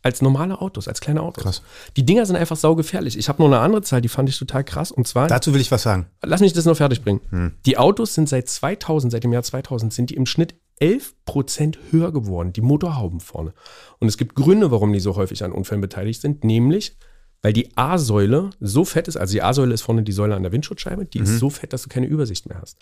als 0.03 0.21
normale 0.23 0.61
Autos, 0.61 0.89
als 0.89 1.01
kleine 1.01 1.23
Autos. 1.23 1.45
Krass. 1.45 1.63
Die 1.97 2.05
Dinger 2.05 2.27
sind 2.27 2.37
einfach 2.37 2.57
saugefährlich. 2.57 3.17
Ich 3.17 3.29
habe 3.29 3.41
noch 3.43 3.49
eine 3.49 3.61
andere 3.61 3.83
Zahl, 3.83 4.01
die 4.01 4.09
fand 4.09 4.29
ich 4.29 4.39
total 4.39 4.65
krass. 4.65 4.91
Und 4.91 5.07
zwar, 5.07 5.29
Dazu 5.29 5.55
will 5.55 5.61
ich 5.61 5.71
was 5.71 5.83
sagen. 5.83 6.07
lass 6.23 6.41
mich 6.41 6.53
das 6.53 6.65
noch 6.65 6.77
fertig 6.77 7.03
bringen. 7.03 7.55
Die 7.67 7.79
Autos 7.79 8.15
sind 8.15 8.29
seit 8.29 8.49
2000, 8.49 9.13
seit 9.13 9.25
dem 9.25 9.33
Jahr 9.33 9.43
2000, 9.43 9.93
sind 9.93 10.11
die 10.11 10.15
im 10.15 10.27
Schnitt 10.27 10.55
11 10.81 11.15
Prozent 11.25 11.79
höher 11.91 12.13
geworden, 12.13 12.53
die 12.53 12.61
Motorhauben 12.61 13.21
vorne. 13.21 13.53
Und 13.99 14.09
es 14.09 14.17
gibt 14.17 14.35
Gründe, 14.35 14.71
warum 14.71 14.93
die 14.93 15.01
so 15.01 15.17
häufig 15.17 15.45
an 15.45 15.53
Unfällen 15.53 15.81
beteiligt 15.81 16.21
sind, 16.21 16.45
nämlich, 16.45 16.97
weil 17.43 17.53
die 17.53 17.77
A-Säule 17.77 18.51
so 18.61 18.85
fett 18.85 19.09
ist, 19.09 19.17
also 19.17 19.33
die 19.33 19.43
A-Säule 19.43 19.75
ist 19.75 19.83
vorne 19.83 20.03
die 20.03 20.13
Säule 20.13 20.35
an 20.35 20.43
der 20.43 20.53
Windschutzscheibe, 20.53 21.05
die 21.05 21.19
ist 21.21 21.39
so 21.39 21.51
fett, 21.51 21.73
dass 21.73 21.83
du 21.83 21.89
keine 21.89 22.07
Übersicht 22.07 22.49
mehr 22.49 22.61
hast. 22.61 22.79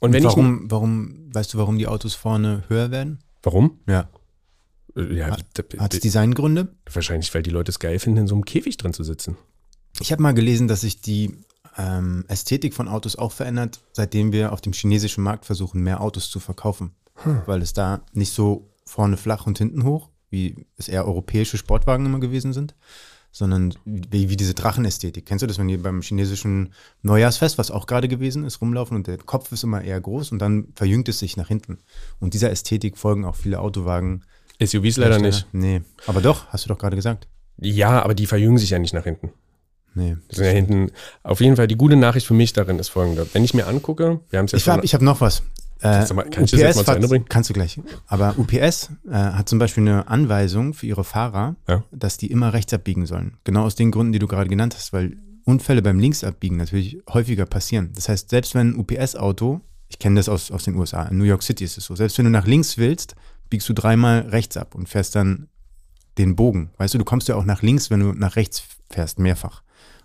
Und 0.00 0.12
wenn 0.12 0.22
ich. 0.22 0.24
warum, 0.24 0.70
warum, 0.70 1.32
weißt 1.32 1.54
du, 1.54 1.58
warum 1.58 1.78
die 1.78 1.86
Autos 1.86 2.14
vorne 2.14 2.64
höher 2.68 2.90
werden? 2.90 3.20
Warum? 3.42 3.78
Ja. 3.86 4.08
Äh, 4.96 5.14
Ja, 5.16 5.36
Hat 5.78 5.94
es 5.94 6.00
Designgründe? 6.00 6.74
wahrscheinlich, 6.92 7.32
weil 7.34 7.42
die 7.42 7.50
Leute 7.50 7.70
es 7.70 7.78
geil 7.78 7.98
finden, 7.98 8.20
in 8.20 8.26
so 8.26 8.34
einem 8.34 8.44
Käfig 8.44 8.76
drin 8.76 8.92
zu 8.92 9.04
sitzen. 9.04 9.36
Ich 10.00 10.10
habe 10.10 10.22
mal 10.22 10.34
gelesen, 10.34 10.68
dass 10.68 10.80
sich 10.80 11.00
die 11.00 11.36
ähm, 11.78 12.24
Ästhetik 12.28 12.74
von 12.74 12.88
Autos 12.88 13.16
auch 13.16 13.32
verändert, 13.32 13.80
seitdem 13.92 14.32
wir 14.32 14.52
auf 14.52 14.60
dem 14.60 14.72
chinesischen 14.72 15.22
Markt 15.22 15.44
versuchen, 15.44 15.82
mehr 15.82 16.00
Autos 16.00 16.30
zu 16.30 16.40
verkaufen. 16.40 16.92
Weil 17.46 17.62
es 17.62 17.72
da 17.72 18.02
nicht 18.12 18.32
so 18.32 18.70
vorne 18.84 19.16
flach 19.16 19.46
und 19.46 19.58
hinten 19.58 19.84
hoch, 19.84 20.10
wie 20.30 20.66
es 20.76 20.88
eher 20.88 21.06
europäische 21.06 21.58
Sportwagen 21.58 22.06
immer 22.06 22.20
gewesen 22.20 22.52
sind, 22.52 22.74
sondern 23.30 23.74
wie, 23.84 24.28
wie 24.28 24.36
diese 24.36 24.54
Drachenästhetik. 24.54 25.24
Kennst 25.24 25.42
du 25.42 25.46
das, 25.46 25.58
wenn 25.58 25.68
die 25.68 25.76
beim 25.76 26.02
chinesischen 26.02 26.72
Neujahrsfest, 27.02 27.58
was 27.58 27.70
auch 27.70 27.86
gerade 27.86 28.08
gewesen 28.08 28.44
ist, 28.44 28.60
rumlaufen 28.60 28.96
und 28.96 29.06
der 29.06 29.18
Kopf 29.18 29.52
ist 29.52 29.64
immer 29.64 29.82
eher 29.82 30.00
groß 30.00 30.32
und 30.32 30.38
dann 30.38 30.68
verjüngt 30.74 31.08
es 31.08 31.18
sich 31.18 31.36
nach 31.36 31.48
hinten. 31.48 31.78
Und 32.20 32.34
dieser 32.34 32.50
Ästhetik 32.50 32.98
folgen 32.98 33.24
auch 33.24 33.36
viele 33.36 33.60
Autowagen. 33.60 34.22
SUVs 34.62 34.96
leider 34.98 35.18
nicht. 35.18 35.46
Nee, 35.52 35.82
aber 36.06 36.20
doch, 36.20 36.46
hast 36.48 36.64
du 36.64 36.68
doch 36.68 36.78
gerade 36.78 36.96
gesagt. 36.96 37.26
Ja, 37.56 38.02
aber 38.02 38.14
die 38.14 38.26
verjüngen 38.26 38.58
sich 38.58 38.70
ja 38.70 38.78
nicht 38.78 38.94
nach 38.94 39.04
hinten. 39.04 39.32
Nee. 39.94 40.16
Sind 40.30 40.44
ja 40.44 40.50
hinten. 40.50 40.90
Auf 41.22 41.40
jeden 41.40 41.56
Fall, 41.56 41.66
die 41.66 41.76
gute 41.76 41.96
Nachricht 41.96 42.26
für 42.26 42.34
mich 42.34 42.52
darin 42.52 42.78
ist 42.78 42.88
folgende. 42.88 43.26
Wenn 43.32 43.44
ich 43.44 43.54
mir 43.54 43.66
angucke, 43.66 44.20
wir 44.30 44.38
haben 44.38 44.46
es 44.46 44.52
ja 44.52 44.58
Ich 44.58 44.68
habe 44.68 44.84
ich 44.84 44.94
hab 44.94 45.02
noch 45.02 45.20
was. 45.20 45.42
Äh, 45.82 46.14
mal- 46.14 46.28
kann 46.30 46.44
ich 46.44 46.50
das 46.52 46.60
jetzt 46.60 46.76
mal 46.76 46.84
zu 46.84 46.92
Ende 46.92 47.08
bringen? 47.08 47.24
Kannst 47.28 47.50
du 47.50 47.54
gleich. 47.54 47.80
Aber 48.06 48.34
UPS 48.38 48.90
äh, 49.08 49.12
hat 49.12 49.48
zum 49.48 49.58
Beispiel 49.58 49.82
eine 49.88 50.08
Anweisung 50.08 50.74
für 50.74 50.86
ihre 50.86 51.04
Fahrer, 51.04 51.56
Ja. 51.68 51.82
dass 51.90 52.16
die 52.16 52.28
immer 52.30 52.52
rechts 52.52 52.72
abbiegen 52.72 53.06
sollen. 53.06 53.36
Genau 53.44 53.64
aus 53.64 53.74
den 53.74 53.90
Gründen, 53.90 54.12
die 54.12 54.18
du 54.18 54.26
gerade 54.28 54.48
genannt 54.48 54.74
hast, 54.76 54.92
weil 54.92 55.16
Unfälle 55.44 55.82
beim 55.82 55.98
Linksabbiegen 55.98 56.56
natürlich 56.56 56.98
häufiger 57.12 57.46
passieren. 57.46 57.90
Das 57.94 58.08
heißt, 58.08 58.30
selbst 58.30 58.54
wenn 58.54 58.70
ein 58.70 58.76
UPS-Auto, 58.76 59.60
ich 59.88 59.98
kenne 59.98 60.16
das 60.16 60.28
aus, 60.28 60.50
aus 60.52 60.64
den 60.64 60.76
USA, 60.76 61.02
in 61.04 61.18
New 61.18 61.24
York 61.24 61.42
City 61.42 61.64
ist 61.64 61.76
es 61.78 61.84
so, 61.84 61.96
selbst 61.96 62.16
wenn 62.18 62.26
du 62.26 62.30
nach 62.30 62.46
links 62.46 62.78
willst, 62.78 63.16
biegst 63.50 63.68
du 63.68 63.72
dreimal 63.72 64.20
rechts 64.20 64.56
ab 64.56 64.74
und 64.76 64.88
fährst 64.88 65.16
dann 65.16 65.48
den 66.16 66.36
Bogen. 66.36 66.70
Weißt 66.78 66.94
du, 66.94 66.98
du 66.98 67.04
kommst 67.04 67.26
ja 67.28 67.34
auch 67.34 67.44
nach 67.44 67.62
links, 67.62 67.90
wenn 67.90 68.00
du 68.00 68.12
nach 68.12 68.36
rechts 68.36 68.62
fährst, 68.88 69.18
mehrfach. 69.18 69.62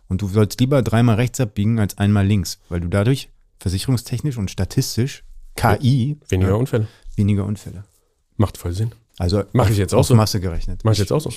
Und 0.07 0.21
du 0.21 0.27
sollst 0.27 0.59
lieber 0.59 0.81
dreimal 0.81 1.15
rechts 1.15 1.39
abbiegen 1.39 1.79
als 1.79 1.97
einmal 1.97 2.25
links, 2.25 2.59
weil 2.69 2.79
du 2.79 2.87
dadurch 2.87 3.29
versicherungstechnisch 3.59 4.37
und 4.37 4.49
statistisch 4.49 5.23
KI 5.57 6.17
weniger 6.29 6.51
äh, 6.51 6.53
Unfälle. 6.53 6.87
weniger 7.15 7.45
Unfälle. 7.45 7.83
Macht 8.37 8.57
voll 8.57 8.73
Sinn. 8.73 8.91
Also 9.17 9.43
Mach 9.53 9.69
ich 9.69 9.77
jetzt 9.77 9.93
auch 9.93 9.99
auf 9.99 10.07
so. 10.07 10.15
Masse 10.15 10.39
gerechnet. 10.39 10.81
Mach 10.83 10.93
ich 10.93 10.99
jetzt 10.99 11.11
auch 11.11 11.21
so. 11.21 11.31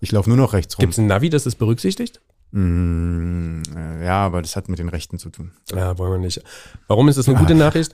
Ich 0.00 0.10
laufe 0.12 0.28
nur 0.28 0.38
noch 0.38 0.54
rechts 0.54 0.76
rum. 0.76 0.80
Gibt 0.82 0.94
es 0.94 0.98
ein 0.98 1.06
Navi, 1.06 1.28
das 1.28 1.44
das 1.44 1.54
berücksichtigt? 1.54 2.20
Mm, 2.52 3.62
äh, 3.76 4.04
ja, 4.06 4.24
aber 4.24 4.42
das 4.42 4.56
hat 4.56 4.68
mit 4.68 4.78
den 4.78 4.88
Rechten 4.88 5.18
zu 5.18 5.30
tun. 5.30 5.52
Ja, 5.72 5.98
wollen 5.98 6.12
wir 6.12 6.18
nicht. 6.18 6.42
Warum 6.88 7.08
ist 7.08 7.16
das 7.16 7.28
eine 7.28 7.38
gute 7.38 7.54
Nachricht? 7.54 7.92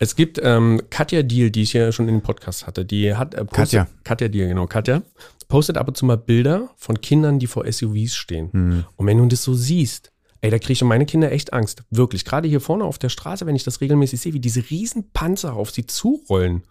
Es 0.00 0.16
gibt 0.16 0.40
ähm, 0.42 0.80
Katja 0.90 1.22
Deal, 1.22 1.50
die 1.50 1.62
ich 1.62 1.74
ja 1.74 1.92
schon 1.92 2.08
in 2.08 2.16
dem 2.16 2.22
Podcast 2.22 2.66
hatte. 2.66 2.84
Die 2.84 3.14
hat 3.14 3.34
äh, 3.34 3.44
postet, 3.44 3.54
Katja. 3.54 3.86
Katja 4.02 4.28
Deal, 4.28 4.48
genau. 4.48 4.66
Katja 4.66 5.02
postet 5.48 5.76
ab 5.76 5.88
und 5.88 5.96
zu 5.96 6.06
mal 6.06 6.16
Bilder 6.16 6.70
von 6.76 7.00
Kindern, 7.00 7.38
die 7.38 7.46
vor 7.46 7.70
SUVs 7.70 8.16
stehen. 8.16 8.50
Hm. 8.52 8.84
Und 8.96 9.06
wenn 9.06 9.18
du 9.18 9.26
das 9.26 9.44
so 9.44 9.54
siehst, 9.54 10.10
ey, 10.40 10.50
da 10.50 10.58
kriege 10.58 10.72
ich 10.72 10.84
meine 10.84 11.06
Kinder 11.06 11.32
echt 11.32 11.52
Angst. 11.52 11.82
Wirklich. 11.90 12.24
Gerade 12.24 12.48
hier 12.48 12.60
vorne 12.60 12.84
auf 12.84 12.98
der 12.98 13.08
Straße, 13.08 13.46
wenn 13.46 13.56
ich 13.56 13.64
das 13.64 13.80
regelmäßig 13.80 14.20
sehe, 14.20 14.32
wie 14.32 14.40
diese 14.40 14.70
riesen 14.70 15.10
Panzer 15.12 15.54
auf 15.54 15.70
sie 15.70 15.86
zurollen. 15.86 16.62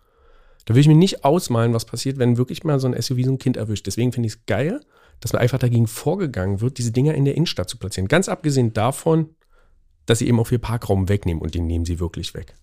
Da 0.65 0.75
will 0.75 0.81
ich 0.81 0.87
mir 0.87 0.95
nicht 0.95 1.23
ausmalen, 1.23 1.73
was 1.73 1.85
passiert, 1.85 2.17
wenn 2.17 2.37
wirklich 2.37 2.63
mal 2.63 2.79
so 2.79 2.87
ein 2.87 2.99
SUV 2.99 3.23
so 3.23 3.31
ein 3.31 3.39
Kind 3.39 3.57
erwischt. 3.57 3.87
Deswegen 3.87 4.11
finde 4.11 4.27
ich 4.27 4.33
es 4.33 4.45
geil, 4.45 4.81
dass 5.19 5.33
man 5.33 5.41
einfach 5.41 5.59
dagegen 5.59 5.87
vorgegangen 5.87 6.61
wird, 6.61 6.77
diese 6.77 6.91
Dinger 6.91 7.13
in 7.13 7.25
der 7.25 7.35
Innenstadt 7.35 7.69
zu 7.69 7.77
platzieren. 7.77 8.07
Ganz 8.07 8.29
abgesehen 8.29 8.73
davon, 8.73 9.29
dass 10.05 10.19
sie 10.19 10.27
eben 10.27 10.39
auch 10.39 10.47
viel 10.47 10.59
Parkraum 10.59 11.09
wegnehmen 11.09 11.41
und 11.41 11.55
den 11.55 11.67
nehmen 11.67 11.85
sie 11.85 11.99
wirklich 11.99 12.33
weg. 12.33 12.55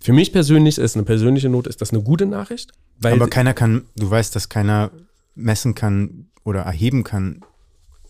Für 0.00 0.12
mich 0.12 0.32
persönlich 0.32 0.78
ist 0.78 0.96
eine 0.96 1.04
persönliche 1.04 1.48
Note, 1.48 1.68
ist 1.68 1.80
das 1.80 1.92
eine 1.92 2.02
gute 2.02 2.24
Nachricht, 2.24 2.72
weil 3.00 3.14
aber 3.14 3.28
keiner 3.28 3.52
kann, 3.52 3.86
du 3.96 4.08
weißt, 4.08 4.34
dass 4.34 4.48
keiner 4.48 4.92
messen 5.34 5.74
kann 5.74 6.28
oder 6.44 6.60
erheben 6.60 7.04
kann 7.04 7.42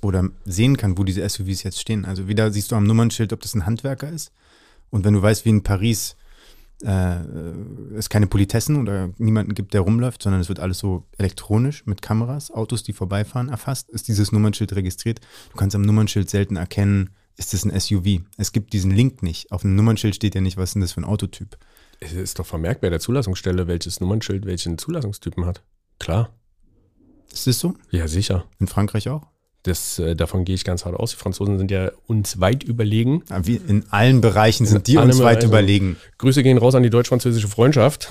oder 0.02 0.28
sehen 0.44 0.76
kann, 0.76 0.98
wo 0.98 1.04
diese 1.04 1.28
SUVs 1.28 1.62
jetzt 1.62 1.80
stehen. 1.80 2.04
Also 2.04 2.28
wieder 2.28 2.50
siehst 2.50 2.72
du 2.72 2.76
am 2.76 2.84
Nummernschild, 2.84 3.32
ob 3.32 3.40
das 3.40 3.54
ein 3.54 3.66
Handwerker 3.66 4.08
ist. 4.10 4.32
Und 4.90 5.04
wenn 5.04 5.14
du 5.14 5.22
weißt, 5.22 5.44
wie 5.44 5.50
in 5.50 5.62
Paris 5.62 6.16
äh, 6.82 7.16
es 7.96 8.08
keine 8.08 8.26
Politessen 8.26 8.76
oder 8.76 9.10
niemanden 9.18 9.54
gibt, 9.54 9.74
der 9.74 9.80
rumläuft, 9.80 10.22
sondern 10.22 10.40
es 10.40 10.48
wird 10.48 10.60
alles 10.60 10.78
so 10.78 11.06
elektronisch 11.16 11.86
mit 11.86 12.02
Kameras, 12.02 12.50
Autos, 12.50 12.82
die 12.82 12.92
vorbeifahren, 12.92 13.48
erfasst, 13.48 13.90
ist 13.90 14.08
dieses 14.08 14.32
Nummernschild 14.32 14.74
registriert. 14.74 15.20
Du 15.50 15.56
kannst 15.56 15.74
am 15.74 15.82
Nummernschild 15.82 16.30
selten 16.30 16.56
erkennen, 16.56 17.10
ist 17.36 17.52
das 17.52 17.64
ein 17.64 17.78
SUV. 17.78 18.22
Es 18.36 18.52
gibt 18.52 18.72
diesen 18.72 18.90
Link 18.90 19.22
nicht. 19.22 19.50
Auf 19.52 19.62
dem 19.62 19.76
Nummernschild 19.76 20.14
steht 20.14 20.34
ja 20.34 20.40
nicht, 20.40 20.56
was 20.56 20.70
ist 20.70 20.74
denn 20.74 20.82
das 20.82 20.92
für 20.92 21.00
ein 21.00 21.04
Autotyp. 21.04 21.56
es 22.00 22.12
ist 22.12 22.38
doch 22.38 22.46
vermerkt 22.46 22.80
bei 22.80 22.90
der 22.90 23.00
Zulassungsstelle, 23.00 23.66
welches 23.66 24.00
Nummernschild 24.00 24.46
welchen 24.46 24.78
Zulassungstypen 24.78 25.44
hat. 25.46 25.62
Klar. 25.98 26.32
Ist 27.32 27.46
das 27.46 27.58
so? 27.58 27.74
Ja, 27.90 28.08
sicher. 28.08 28.44
In 28.58 28.68
Frankreich 28.68 29.08
auch? 29.08 29.26
Das, 29.64 29.98
äh, 29.98 30.14
davon 30.14 30.44
gehe 30.44 30.54
ich 30.54 30.64
ganz 30.64 30.84
hart 30.84 30.94
aus. 30.94 31.10
Die 31.10 31.16
Franzosen 31.16 31.58
sind 31.58 31.70
ja 31.70 31.90
uns 32.06 32.40
weit 32.40 32.62
überlegen. 32.62 33.22
Ja, 33.28 33.46
wie 33.46 33.56
in 33.56 33.84
allen 33.90 34.20
Bereichen 34.20 34.66
sind 34.66 34.86
die 34.86 34.98
allem 34.98 35.10
uns 35.10 35.18
weit 35.18 35.40
Bereichen. 35.40 35.48
überlegen. 35.48 35.96
Grüße 36.18 36.42
gehen 36.42 36.58
raus 36.58 36.74
an 36.74 36.82
die 36.82 36.90
deutsch-französische 36.90 37.48
Freundschaft. 37.48 38.08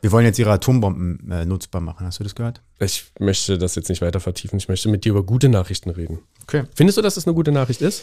Wir 0.00 0.12
wollen 0.12 0.24
jetzt 0.24 0.38
ihre 0.38 0.52
Atombomben 0.52 1.28
äh, 1.30 1.44
nutzbar 1.44 1.80
machen. 1.80 2.06
Hast 2.06 2.20
du 2.20 2.24
das 2.24 2.34
gehört? 2.34 2.60
Ich 2.78 3.06
möchte 3.18 3.58
das 3.58 3.74
jetzt 3.74 3.88
nicht 3.88 4.00
weiter 4.00 4.20
vertiefen. 4.20 4.58
Ich 4.58 4.68
möchte 4.68 4.88
mit 4.88 5.04
dir 5.04 5.10
über 5.10 5.24
gute 5.24 5.48
Nachrichten 5.48 5.90
reden. 5.90 6.20
Okay. 6.42 6.64
Findest 6.74 6.98
du, 6.98 7.02
dass 7.02 7.16
das 7.16 7.26
eine 7.26 7.34
gute 7.34 7.50
Nachricht 7.50 7.82
ist? 7.82 8.02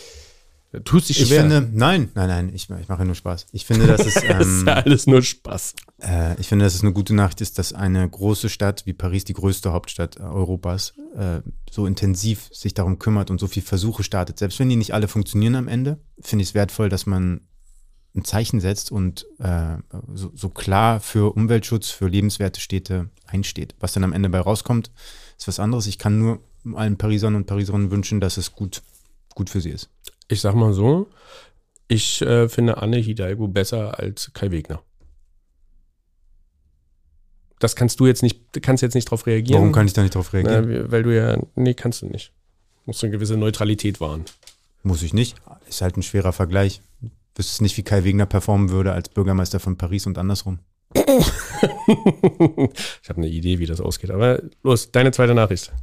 Tust 0.84 1.10
dich 1.10 1.22
Ich 1.22 1.28
schwer. 1.28 1.42
finde, 1.42 1.70
nein, 1.72 2.10
nein, 2.16 2.28
nein, 2.28 2.52
ich, 2.54 2.70
ich 2.70 2.88
mache 2.88 3.06
nur 3.06 3.16
Spaß. 3.16 3.48
Ich 3.52 3.66
finde, 3.66 3.88
dass 3.88 4.06
es, 4.06 4.14
das 4.28 4.48
ist 4.48 4.62
ähm, 4.62 4.68
ja 4.68 4.74
alles 4.74 5.08
nur 5.08 5.22
Spaß. 5.22 5.76
äh, 6.02 6.40
ich 6.40 6.48
finde, 6.48 6.66
dass 6.66 6.76
es 6.76 6.82
eine 6.82 6.94
gute 6.94 7.14
Nachricht 7.16 7.42
ist, 7.42 7.58
dass 7.60 7.74
eine 7.74 8.08
große 8.10 8.50
Stadt 8.50 8.86
wie 8.86 8.94
Paris, 8.94 9.24
die 9.26 9.34
größte 9.34 9.72
Hauptstadt 9.72 10.18
äh, 10.18 10.22
Europas, 10.22 10.94
äh, 11.16 11.42
so 11.72 11.86
intensiv 11.86 12.50
sich 12.52 12.74
darum 12.74 13.00
kümmert 13.00 13.32
und 13.32 13.40
so 13.40 13.48
viel 13.48 13.64
Versuche 13.64 14.04
startet. 14.04 14.40
Selbst 14.40 14.60
wenn 14.60 14.70
die 14.70 14.76
nicht 14.76 14.94
alle 14.94 15.08
funktionieren 15.08 15.56
am 15.56 15.68
Ende, 15.68 16.00
finde 16.20 16.44
ich 16.44 16.50
es 16.50 16.56
wertvoll, 16.56 16.90
dass 16.90 17.06
man 17.06 17.42
ein 18.16 18.24
Zeichen 18.24 18.62
setzt 18.62 18.92
und 18.92 19.26
äh, 19.40 19.78
so, 20.14 20.32
so 20.34 20.50
klar 20.50 21.02
für 21.02 21.36
Umweltschutz, 21.36 21.90
für 21.90 22.08
lebenswerte 22.08 22.62
Städte 22.62 23.10
einsteht. 23.28 23.76
Was 23.80 23.94
dann 23.94 24.06
am 24.06 24.14
Ende 24.14 24.30
bei 24.30 24.40
rauskommt, 24.40 24.90
ist 25.38 25.48
was 25.48 25.60
anderes. 25.60 25.86
Ich 25.88 25.98
kann 25.98 26.18
nur 26.18 26.40
allen 26.76 26.98
Parisern 26.98 27.36
und 27.36 27.46
Pariserinnen 27.46 27.92
wünschen, 27.92 28.22
dass 28.22 28.38
es 28.38 28.54
gut, 28.54 28.82
gut 29.36 29.50
für 29.50 29.60
sie 29.60 29.70
ist. 29.70 29.90
Ich 30.28 30.42
sag 30.42 30.56
mal 30.56 30.74
so, 30.74 31.08
ich 31.88 32.22
äh, 32.22 32.50
finde 32.50 32.78
Anne 32.78 32.98
Hidalgo 32.98 33.48
besser 33.48 34.00
als 34.00 34.32
Kai 34.34 34.52
Wegner. 34.52 34.82
Das 37.60 37.76
kannst 37.76 38.00
du 38.00 38.08
jetzt 38.08 38.22
nicht, 38.22 38.62
kannst 38.62 38.84
jetzt 38.84 38.96
nicht 38.96 39.10
drauf 39.10 39.26
reagieren. 39.28 39.62
Warum 39.62 39.72
kann 39.72 39.88
ich 39.88 39.94
da 39.94 40.02
nicht 40.02 40.16
drauf 40.16 40.34
reagieren? 40.34 40.70
Na, 40.70 40.92
weil 40.92 41.04
du 41.04 41.16
ja, 41.16 41.38
nee, 41.56 41.74
kannst 41.74 42.02
du 42.02 42.08
nicht. 42.08 42.34
Musst 42.86 43.02
du 43.02 43.08
eine 43.08 43.14
gewisse 43.14 43.38
Neutralität 43.38 44.02
wahren. 44.02 44.26
Muss 44.84 45.02
ich 45.02 45.14
nicht. 45.14 45.36
Ist 45.68 45.82
halt 45.82 45.98
ein 45.98 46.04
schwerer 46.04 46.34
Vergleich. 46.34 46.82
Wüsstest 47.36 47.62
nicht, 47.62 47.78
wie 47.78 47.84
Kai 47.84 48.04
Wegner 48.04 48.26
performen 48.26 48.70
würde 48.70 48.94
als 48.94 49.10
Bürgermeister 49.10 49.60
von 49.60 49.78
Paris 49.78 50.06
und 50.06 50.18
andersrum. 50.18 50.60
ich 50.96 51.04
habe 53.10 53.18
eine 53.18 53.28
Idee, 53.28 53.60
wie 53.60 53.66
das 53.66 53.82
ausgeht. 53.82 54.12
Aber 54.12 54.42
los, 54.64 54.92
deine 54.92 55.12
zweite 55.12 55.34
Nachricht. 55.34 55.74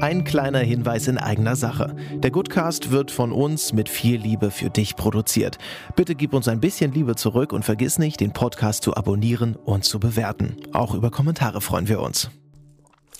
Ein 0.00 0.24
kleiner 0.24 0.60
Hinweis 0.60 1.08
in 1.08 1.18
eigener 1.18 1.56
Sache. 1.56 1.94
Der 2.22 2.30
Goodcast 2.30 2.90
wird 2.90 3.10
von 3.10 3.32
uns 3.32 3.72
mit 3.72 3.88
viel 3.88 4.18
Liebe 4.20 4.50
für 4.50 4.70
dich 4.70 4.96
produziert. 4.96 5.58
Bitte 5.94 6.14
gib 6.14 6.32
uns 6.32 6.48
ein 6.48 6.60
bisschen 6.60 6.92
Liebe 6.92 7.16
zurück 7.16 7.52
und 7.52 7.64
vergiss 7.64 7.98
nicht, 7.98 8.20
den 8.20 8.32
Podcast 8.32 8.82
zu 8.82 8.96
abonnieren 8.96 9.56
und 9.56 9.84
zu 9.84 10.00
bewerten. 10.00 10.56
Auch 10.72 10.94
über 10.94 11.10
Kommentare 11.10 11.60
freuen 11.60 11.88
wir 11.88 12.00
uns. 12.00 12.30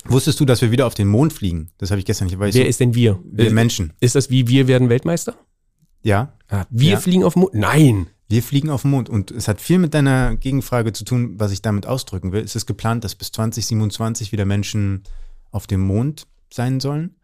Wusstest 0.05 0.39
du, 0.39 0.45
dass 0.45 0.61
wir 0.61 0.71
wieder 0.71 0.87
auf 0.87 0.95
den 0.95 1.07
Mond 1.07 1.33
fliegen? 1.33 1.69
Das 1.77 1.91
habe 1.91 1.99
ich 1.99 2.05
gestern 2.05 2.25
nicht 2.27 2.39
weiß. 2.39 2.55
Wer 2.55 2.67
ist 2.67 2.79
denn 2.79 2.95
wir? 2.95 3.19
Wir 3.31 3.51
Menschen. 3.51 3.93
Ist 3.99 4.15
das 4.15 4.31
wie 4.31 4.47
wir 4.47 4.67
werden 4.67 4.89
Weltmeister? 4.89 5.35
Ja. 6.01 6.33
Ah, 6.49 6.65
wir 6.71 6.91
Ja. 6.93 6.99
fliegen 6.99 7.23
auf 7.23 7.33
den 7.33 7.41
Mond? 7.41 7.53
Nein. 7.53 8.07
Wir 8.27 8.41
fliegen 8.41 8.69
auf 8.71 8.81
den 8.81 8.91
Mond 8.91 9.09
und 9.09 9.29
es 9.29 9.47
hat 9.47 9.61
viel 9.61 9.77
mit 9.77 9.93
deiner 9.93 10.35
Gegenfrage 10.37 10.93
zu 10.93 11.03
tun, 11.03 11.35
was 11.37 11.51
ich 11.51 11.61
damit 11.61 11.85
ausdrücken 11.85 12.31
will. 12.31 12.41
Es 12.43 12.55
ist 12.55 12.65
geplant, 12.65 13.03
dass 13.03 13.13
bis 13.13 13.31
2027 13.33 14.31
wieder 14.31 14.45
Menschen 14.45 15.03
auf 15.51 15.67
dem 15.67 15.81
Mond 15.81 16.27
sein 16.53 16.79
sollen. 16.79 17.15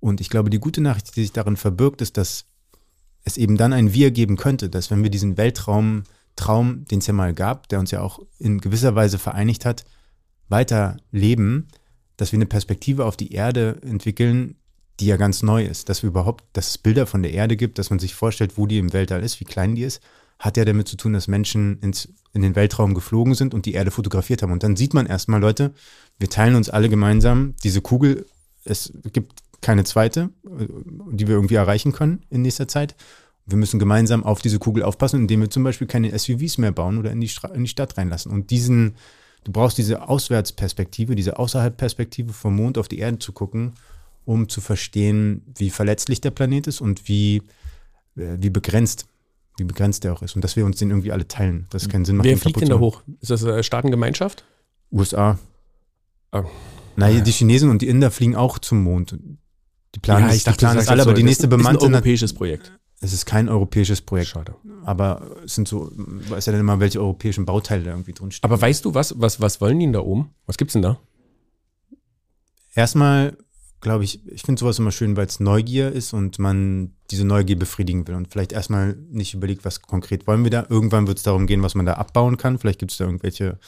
Und 0.00 0.20
ich 0.20 0.28
glaube, 0.28 0.50
die 0.50 0.60
gute 0.60 0.80
Nachricht, 0.80 1.16
die 1.16 1.22
sich 1.22 1.32
darin 1.32 1.56
verbirgt, 1.56 2.02
ist, 2.02 2.16
dass 2.16 2.46
es 3.24 3.36
eben 3.36 3.56
dann 3.56 3.72
ein 3.72 3.92
Wir 3.92 4.10
geben 4.10 4.36
könnte, 4.36 4.70
dass 4.70 4.90
wenn 4.90 5.02
wir 5.02 5.10
diesen 5.10 5.36
Weltraum, 5.36 6.04
Traum, 6.36 6.84
den 6.84 6.98
es 6.98 7.06
ja 7.06 7.14
mal 7.14 7.32
gab, 7.32 7.68
der 7.68 7.80
uns 7.80 7.90
ja 7.90 8.00
auch 8.00 8.20
in 8.38 8.60
gewisser 8.60 8.94
Weise 8.94 9.18
vereinigt 9.18 9.64
hat, 9.64 9.84
weiter 10.48 10.98
leben, 11.10 11.68
dass 12.16 12.32
wir 12.32 12.36
eine 12.36 12.46
Perspektive 12.46 13.04
auf 13.04 13.16
die 13.16 13.32
Erde 13.32 13.78
entwickeln, 13.82 14.56
die 15.00 15.06
ja 15.06 15.16
ganz 15.16 15.42
neu 15.42 15.64
ist. 15.64 15.88
Dass 15.88 16.02
wir 16.02 16.08
überhaupt, 16.08 16.44
dass 16.52 16.68
es 16.68 16.78
Bilder 16.78 17.06
von 17.06 17.22
der 17.22 17.32
Erde 17.32 17.56
gibt, 17.56 17.78
dass 17.78 17.90
man 17.90 17.98
sich 17.98 18.14
vorstellt, 18.14 18.56
wo 18.56 18.66
die 18.66 18.78
im 18.78 18.92
Weltall 18.92 19.22
ist, 19.22 19.40
wie 19.40 19.44
klein 19.44 19.74
die 19.74 19.82
ist, 19.82 20.02
hat 20.38 20.56
ja 20.56 20.64
damit 20.64 20.88
zu 20.88 20.96
tun, 20.96 21.14
dass 21.14 21.28
Menschen 21.28 21.78
ins, 21.80 22.08
in 22.32 22.42
den 22.42 22.54
Weltraum 22.54 22.94
geflogen 22.94 23.34
sind 23.34 23.54
und 23.54 23.66
die 23.66 23.72
Erde 23.72 23.90
fotografiert 23.90 24.42
haben. 24.42 24.52
Und 24.52 24.62
dann 24.62 24.76
sieht 24.76 24.94
man 24.94 25.06
erstmal, 25.06 25.40
Leute, 25.40 25.72
wir 26.18 26.28
teilen 26.28 26.54
uns 26.54 26.70
alle 26.70 26.88
gemeinsam 26.88 27.54
diese 27.62 27.80
Kugel. 27.80 28.26
Es 28.66 28.92
gibt 29.12 29.42
keine 29.60 29.84
zweite, 29.84 30.30
äh, 30.44 30.66
die 31.10 31.26
wir 31.26 31.34
irgendwie 31.34 31.54
erreichen 31.54 31.92
können 31.92 32.22
in 32.30 32.42
nächster 32.42 32.68
Zeit. 32.68 32.94
Wir 33.46 33.56
müssen 33.56 33.78
gemeinsam 33.78 34.24
auf 34.24 34.40
diese 34.40 34.58
Kugel 34.58 34.82
aufpassen, 34.82 35.20
indem 35.20 35.40
wir 35.40 35.50
zum 35.50 35.62
Beispiel 35.62 35.86
keine 35.86 36.16
SUVs 36.16 36.58
mehr 36.58 36.72
bauen 36.72 36.98
oder 36.98 37.12
in 37.12 37.20
die, 37.20 37.28
Stra 37.28 37.48
in 37.48 37.62
die 37.62 37.70
Stadt 37.70 37.96
reinlassen. 37.96 38.32
Und 38.32 38.50
diesen, 38.50 38.96
du 39.44 39.52
brauchst 39.52 39.78
diese 39.78 40.08
Auswärtsperspektive, 40.08 41.14
diese 41.14 41.38
Außerhalbperspektive 41.38 42.32
vom 42.32 42.56
Mond 42.56 42.76
auf 42.76 42.88
die 42.88 42.98
Erde 42.98 43.18
zu 43.18 43.32
gucken, 43.32 43.74
um 44.24 44.48
zu 44.48 44.60
verstehen, 44.60 45.42
wie 45.56 45.70
verletzlich 45.70 46.20
der 46.20 46.32
Planet 46.32 46.66
ist 46.66 46.80
und 46.80 47.08
wie, 47.08 47.36
äh, 48.16 48.36
wie 48.38 48.50
begrenzt, 48.50 49.06
wie 49.58 49.64
begrenzt 49.64 50.02
der 50.02 50.12
auch 50.12 50.22
ist. 50.22 50.34
Und 50.34 50.42
dass 50.42 50.56
wir 50.56 50.64
uns 50.66 50.78
den 50.78 50.90
irgendwie 50.90 51.12
alle 51.12 51.28
teilen. 51.28 51.66
Das 51.70 51.88
keinen 51.88 52.04
Sinn 52.04 52.16
macht. 52.16 52.26
Wer 52.26 52.36
fliegt 52.36 52.60
denn 52.60 52.68
da 52.68 52.80
hoch? 52.80 53.02
Ist 53.20 53.30
das 53.30 53.44
äh, 53.44 53.62
Staatengemeinschaft? 53.62 54.44
USA. 54.90 55.38
Ah. 56.32 56.44
Naja, 56.96 57.18
Ja. 57.18 57.24
die 57.24 57.30
Chinesen 57.32 57.70
und 57.70 57.82
die 57.82 57.88
Inder 57.88 58.10
fliegen 58.10 58.36
auch 58.36 58.58
zum 58.58 58.82
Mond. 58.82 59.18
Die 59.94 59.98
planen, 60.00 60.28
es- 60.28 60.44
die 60.44 60.50
planen 60.52 60.76
du 60.76 60.80
es 60.80 60.86
sagst 60.86 60.90
alle, 60.90 61.02
aber 61.02 61.14
die 61.14 61.22
das 61.22 61.26
nächste 61.28 61.46
ist 61.46 61.52
ein 61.52 61.56
bemannte, 61.58 61.86
europäisches 61.86 62.32
Projekt. 62.34 62.72
es 63.00 63.12
ist 63.12 63.24
kein 63.26 63.48
europäisches 63.48 64.00
Projekt. 64.02 64.28
Schade. 64.30 64.54
Aber 64.84 65.36
es 65.44 65.54
sind 65.54 65.68
so, 65.68 65.90
weiß 65.94 66.46
ja 66.46 66.52
dann 66.52 66.60
immer, 66.60 66.80
welche 66.80 67.00
europäischen 67.00 67.44
Bauteile 67.46 67.82
da 67.84 67.90
irgendwie 67.90 68.12
drin 68.12 68.30
stehen. 68.30 68.44
Aber 68.44 68.60
weißt 68.60 68.84
du 68.84 68.94
was, 68.94 69.14
was, 69.18 69.40
was 69.40 69.60
wollen 69.60 69.78
die 69.78 69.86
denn 69.86 69.92
da 69.92 70.00
oben? 70.00 70.30
Was 70.46 70.56
gibt's 70.56 70.72
denn 70.74 70.82
da? 70.82 70.98
Erstmal, 72.74 73.36
glaube 73.80 74.04
ich, 74.04 74.26
ich 74.30 74.42
finde 74.42 74.60
sowas 74.60 74.78
immer 74.78 74.92
schön, 74.92 75.16
weil 75.16 75.26
es 75.26 75.40
Neugier 75.40 75.90
ist 75.92 76.12
und 76.12 76.38
man 76.38 76.92
diese 77.10 77.24
Neugier 77.24 77.58
befriedigen 77.58 78.06
will 78.06 78.14
und 78.14 78.28
vielleicht 78.30 78.52
erstmal 78.52 78.96
nicht 79.10 79.34
überlegt, 79.34 79.64
was 79.64 79.80
konkret 79.82 80.26
wollen 80.26 80.44
wir 80.44 80.50
da. 80.50 80.66
Irgendwann 80.68 81.06
wird 81.06 81.18
es 81.18 81.24
darum 81.24 81.46
gehen, 81.46 81.62
was 81.62 81.74
man 81.74 81.86
da 81.86 81.94
abbauen 81.94 82.36
kann. 82.36 82.58
Vielleicht 82.58 82.78
gibt 82.80 82.92
es 82.92 82.98
da 82.98 83.04
irgendwelche 83.04 83.58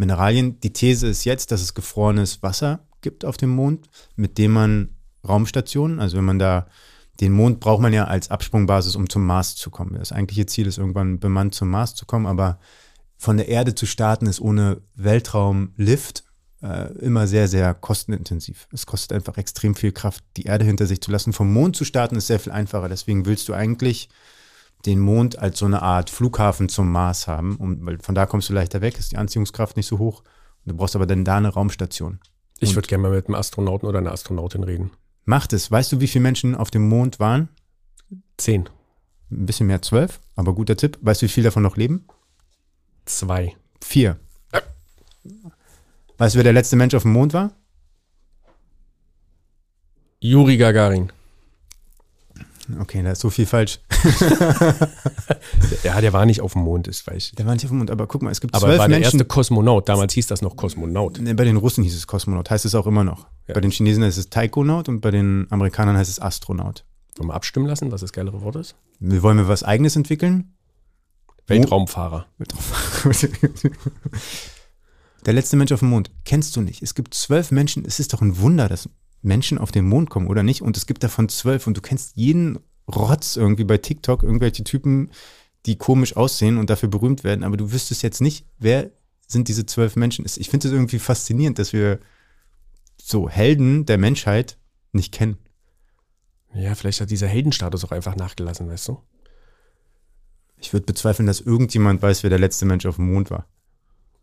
Mineralien. 0.00 0.58
Die 0.60 0.72
These 0.72 1.06
ist 1.06 1.24
jetzt, 1.24 1.52
dass 1.52 1.60
es 1.60 1.74
gefrorenes 1.74 2.42
Wasser 2.42 2.80
gibt 3.02 3.24
auf 3.24 3.36
dem 3.36 3.50
Mond, 3.50 3.88
mit 4.16 4.38
dem 4.38 4.52
man 4.52 4.96
Raumstationen, 5.26 6.00
also 6.00 6.16
wenn 6.16 6.24
man 6.24 6.38
da 6.38 6.66
den 7.20 7.32
Mond 7.32 7.60
braucht 7.60 7.82
man 7.82 7.92
ja 7.92 8.04
als 8.04 8.30
Absprungbasis, 8.30 8.96
um 8.96 9.10
zum 9.10 9.26
Mars 9.26 9.54
zu 9.54 9.70
kommen. 9.70 9.94
Das 9.98 10.10
eigentliche 10.10 10.46
Ziel 10.46 10.66
ist 10.66 10.78
irgendwann 10.78 11.20
bemannt 11.20 11.54
zum 11.54 11.68
Mars 11.68 11.94
zu 11.94 12.06
kommen, 12.06 12.26
aber 12.26 12.58
von 13.18 13.36
der 13.36 13.48
Erde 13.48 13.74
zu 13.74 13.84
starten 13.84 14.26
ist 14.26 14.40
ohne 14.40 14.80
Weltraumlift 14.94 16.24
äh, 16.62 16.90
immer 16.94 17.26
sehr, 17.26 17.46
sehr 17.46 17.74
kostenintensiv. 17.74 18.68
Es 18.72 18.86
kostet 18.86 19.12
einfach 19.12 19.36
extrem 19.36 19.74
viel 19.74 19.92
Kraft, 19.92 20.24
die 20.38 20.44
Erde 20.44 20.64
hinter 20.64 20.86
sich 20.86 21.02
zu 21.02 21.10
lassen. 21.10 21.34
Vom 21.34 21.52
Mond 21.52 21.76
zu 21.76 21.84
starten 21.84 22.16
ist 22.16 22.28
sehr 22.28 22.40
viel 22.40 22.52
einfacher. 22.52 22.88
Deswegen 22.88 23.26
willst 23.26 23.48
du 23.50 23.52
eigentlich 23.52 24.08
den 24.86 25.00
Mond 25.00 25.38
als 25.38 25.58
so 25.58 25.66
eine 25.66 25.82
Art 25.82 26.10
Flughafen 26.10 26.68
zum 26.68 26.90
Mars 26.90 27.26
haben, 27.28 27.56
weil 27.84 27.98
von 27.98 28.14
da 28.14 28.26
kommst 28.26 28.48
du 28.48 28.52
leichter 28.52 28.80
weg, 28.80 28.98
ist 28.98 29.12
die 29.12 29.16
Anziehungskraft 29.18 29.76
nicht 29.76 29.86
so 29.86 29.98
hoch. 29.98 30.22
Du 30.64 30.74
brauchst 30.76 30.96
aber 30.96 31.06
dann 31.06 31.24
da 31.24 31.36
eine 31.36 31.48
Raumstation. 31.48 32.20
Ich 32.58 32.70
Und- 32.70 32.76
würde 32.76 32.88
gerne 32.88 33.02
mal 33.02 33.10
mit 33.12 33.26
einem 33.26 33.34
Astronauten 33.34 33.88
oder 33.88 33.98
einer 33.98 34.12
Astronautin 34.12 34.62
reden. 34.64 34.90
Macht 35.24 35.52
es. 35.52 35.70
Weißt 35.70 35.92
du, 35.92 36.00
wie 36.00 36.08
viele 36.08 36.22
Menschen 36.22 36.54
auf 36.54 36.70
dem 36.70 36.88
Mond 36.88 37.20
waren? 37.20 37.48
Zehn. 38.36 38.68
Ein 39.30 39.46
bisschen 39.46 39.66
mehr, 39.66 39.80
zwölf, 39.82 40.20
aber 40.34 40.54
guter 40.54 40.76
Tipp. 40.76 40.98
Weißt 41.02 41.22
du, 41.22 41.26
wie 41.26 41.30
viele 41.30 41.44
davon 41.44 41.62
noch 41.62 41.76
leben? 41.76 42.06
Zwei. 43.04 43.54
Vier. 43.82 44.18
Weißt 46.18 46.34
du, 46.34 46.38
wer 46.38 46.44
der 46.44 46.52
letzte 46.52 46.76
Mensch 46.76 46.94
auf 46.94 47.02
dem 47.02 47.12
Mond 47.12 47.32
war? 47.32 47.52
Juri 50.20 50.56
Gagarin. 50.58 51.12
Okay, 52.78 53.02
da 53.02 53.12
ist 53.12 53.20
so 53.20 53.30
viel 53.30 53.46
falsch. 53.46 53.80
Ja, 55.82 56.00
der 56.00 56.12
war 56.12 56.26
nicht 56.26 56.40
auf 56.40 56.52
dem 56.52 56.62
Mond, 56.62 56.86
weiß 56.88 57.16
ich. 57.16 57.32
Der 57.32 57.46
war 57.46 57.54
nicht 57.54 57.64
auf 57.64 57.70
dem 57.70 57.78
Mond, 57.78 57.90
aber 57.90 58.06
guck 58.06 58.22
mal, 58.22 58.30
es 58.30 58.40
gibt 58.40 58.54
Aber 58.54 58.66
zwölf 58.66 58.78
war 58.78 58.88
der 58.88 58.98
Menschen. 58.98 59.18
erste 59.18 59.24
Kosmonaut. 59.24 59.88
Damals 59.88 60.12
hieß 60.14 60.26
das 60.26 60.42
noch 60.42 60.56
Kosmonaut. 60.56 61.18
Nee, 61.20 61.32
bei 61.34 61.44
den 61.44 61.56
Russen 61.56 61.82
hieß 61.84 61.94
es 61.96 62.06
Kosmonaut, 62.06 62.50
heißt 62.50 62.64
es 62.64 62.74
auch 62.74 62.86
immer 62.86 63.04
noch. 63.04 63.26
Ja. 63.46 63.54
Bei 63.54 63.60
den 63.60 63.70
Chinesen 63.70 64.04
heißt 64.04 64.18
es 64.18 64.28
Taikonaut 64.30 64.88
und 64.88 65.00
bei 65.00 65.10
den 65.10 65.46
Amerikanern 65.50 65.96
heißt 65.96 66.10
es 66.10 66.20
Astronaut. 66.20 66.84
Wollen 67.16 67.28
wir 67.28 67.34
abstimmen 67.34 67.66
lassen, 67.66 67.90
was 67.92 68.00
das 68.02 68.12
geilere 68.12 68.42
Wort 68.42 68.56
ist? 68.56 68.74
Wir 68.98 69.22
wollen 69.22 69.38
wir 69.38 69.48
was 69.48 69.62
Eigenes 69.62 69.96
entwickeln? 69.96 70.54
Weltraumfahrer. 71.46 72.26
Der 75.26 75.32
letzte 75.34 75.56
Mensch 75.56 75.72
auf 75.72 75.80
dem 75.80 75.90
Mond, 75.90 76.10
kennst 76.24 76.56
du 76.56 76.60
nicht. 76.62 76.82
Es 76.82 76.94
gibt 76.94 77.12
zwölf 77.14 77.50
Menschen, 77.50 77.84
es 77.84 78.00
ist 78.00 78.12
doch 78.12 78.22
ein 78.22 78.38
Wunder, 78.38 78.68
dass 78.68 78.88
Menschen 79.22 79.58
auf 79.58 79.70
den 79.70 79.86
Mond 79.86 80.10
kommen, 80.10 80.28
oder 80.28 80.42
nicht? 80.42 80.62
Und 80.62 80.76
es 80.76 80.86
gibt 80.86 81.02
davon 81.02 81.28
zwölf 81.28 81.66
und 81.66 81.76
du 81.76 81.80
kennst 81.80 82.16
jeden 82.16 82.58
Rotz 82.88 83.36
irgendwie 83.36 83.64
bei 83.64 83.78
TikTok, 83.78 84.22
irgendwelche 84.22 84.64
Typen, 84.64 85.10
die 85.66 85.76
komisch 85.76 86.16
aussehen 86.16 86.56
und 86.58 86.70
dafür 86.70 86.88
berühmt 86.88 87.24
werden, 87.24 87.44
aber 87.44 87.56
du 87.56 87.72
wüsstest 87.72 88.02
jetzt 88.02 88.20
nicht, 88.20 88.46
wer 88.58 88.90
sind 89.26 89.48
diese 89.48 89.66
zwölf 89.66 89.96
Menschen. 89.96 90.24
Ich 90.24 90.48
finde 90.48 90.68
es 90.68 90.74
irgendwie 90.74 90.98
faszinierend, 90.98 91.58
dass 91.58 91.72
wir 91.72 92.00
so 93.00 93.28
Helden 93.28 93.86
der 93.86 93.98
Menschheit 93.98 94.58
nicht 94.92 95.12
kennen. 95.12 95.38
Ja, 96.54 96.74
vielleicht 96.74 97.00
hat 97.00 97.10
dieser 97.10 97.28
Heldenstatus 97.28 97.84
auch 97.84 97.92
einfach 97.92 98.16
nachgelassen, 98.16 98.68
weißt 98.68 98.88
du? 98.88 98.98
Ich 100.56 100.72
würde 100.72 100.86
bezweifeln, 100.86 101.26
dass 101.26 101.40
irgendjemand 101.40 102.02
weiß, 102.02 102.22
wer 102.22 102.30
der 102.30 102.38
letzte 102.38 102.66
Mensch 102.66 102.86
auf 102.86 102.96
dem 102.96 103.12
Mond 103.12 103.30
war. 103.30 103.46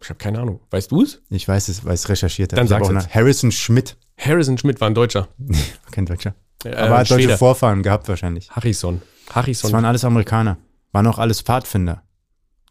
Ich 0.02 0.10
habe 0.10 0.18
keine 0.18 0.40
Ahnung. 0.40 0.60
Weißt 0.70 0.92
du 0.92 1.02
es? 1.02 1.22
Ich 1.30 1.48
weiß 1.48 1.70
es, 1.70 1.84
weil 1.84 1.96
es 1.96 2.08
recherchiert 2.10 2.54
hat. 2.54 2.60
Dann 2.60 2.68
jetzt. 2.68 2.92
nach 2.92 3.10
Harrison 3.10 3.52
Schmidt, 3.52 3.98
Harrison 4.18 4.58
Schmidt 4.58 4.82
war 4.82 4.90
ein 4.90 4.96
Deutscher. 4.96 5.28
kein 5.92 6.06
Deutscher. 6.06 6.36
Äh, 6.64 6.74
aber 6.76 6.98
hat 7.00 7.10
deutsche 7.12 7.24
Schwede. 7.24 7.38
Vorfahren 7.38 7.84
gehabt 7.84 8.08
wahrscheinlich. 8.08 8.50
Harrison. 8.52 9.02
Das 9.28 9.36
Harrison. 9.36 9.72
waren 9.72 9.86
alles 9.86 10.04
Amerikaner. 10.04 10.58
Waren 10.92 11.08
auch 11.08 11.20
alles 11.20 11.42
Pfadfinder. 11.42 12.04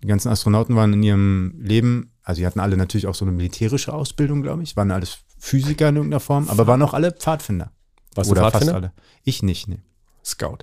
Die 0.02 0.08
ganzen 0.08 0.28
Astronauten 0.28 0.76
waren 0.76 0.92
in 0.92 1.02
ihrem 1.02 1.54
Leben, 1.58 2.12
also 2.22 2.40
die 2.40 2.46
hatten 2.46 2.60
alle 2.60 2.76
natürlich 2.76 3.06
auch 3.06 3.14
so 3.14 3.24
eine 3.24 3.32
militärische 3.32 3.92
Ausbildung, 3.92 4.42
glaube 4.42 4.62
ich. 4.62 4.76
Waren 4.76 4.90
alles 4.90 5.18
Physiker 5.38 5.88
in 5.88 5.96
irgendeiner 5.96 6.20
Form, 6.20 6.48
aber 6.48 6.66
waren 6.66 6.82
auch 6.82 6.94
alle 6.94 7.12
Pfadfinder. 7.12 7.72
Warst 8.14 8.28
du 8.28 8.32
Oder 8.32 8.42
fast 8.42 8.52
Pfadfinder? 8.54 8.74
alle. 8.76 8.92
Ich 9.22 9.42
nicht, 9.42 9.68
nee. 9.68 9.78
Scout. 10.24 10.58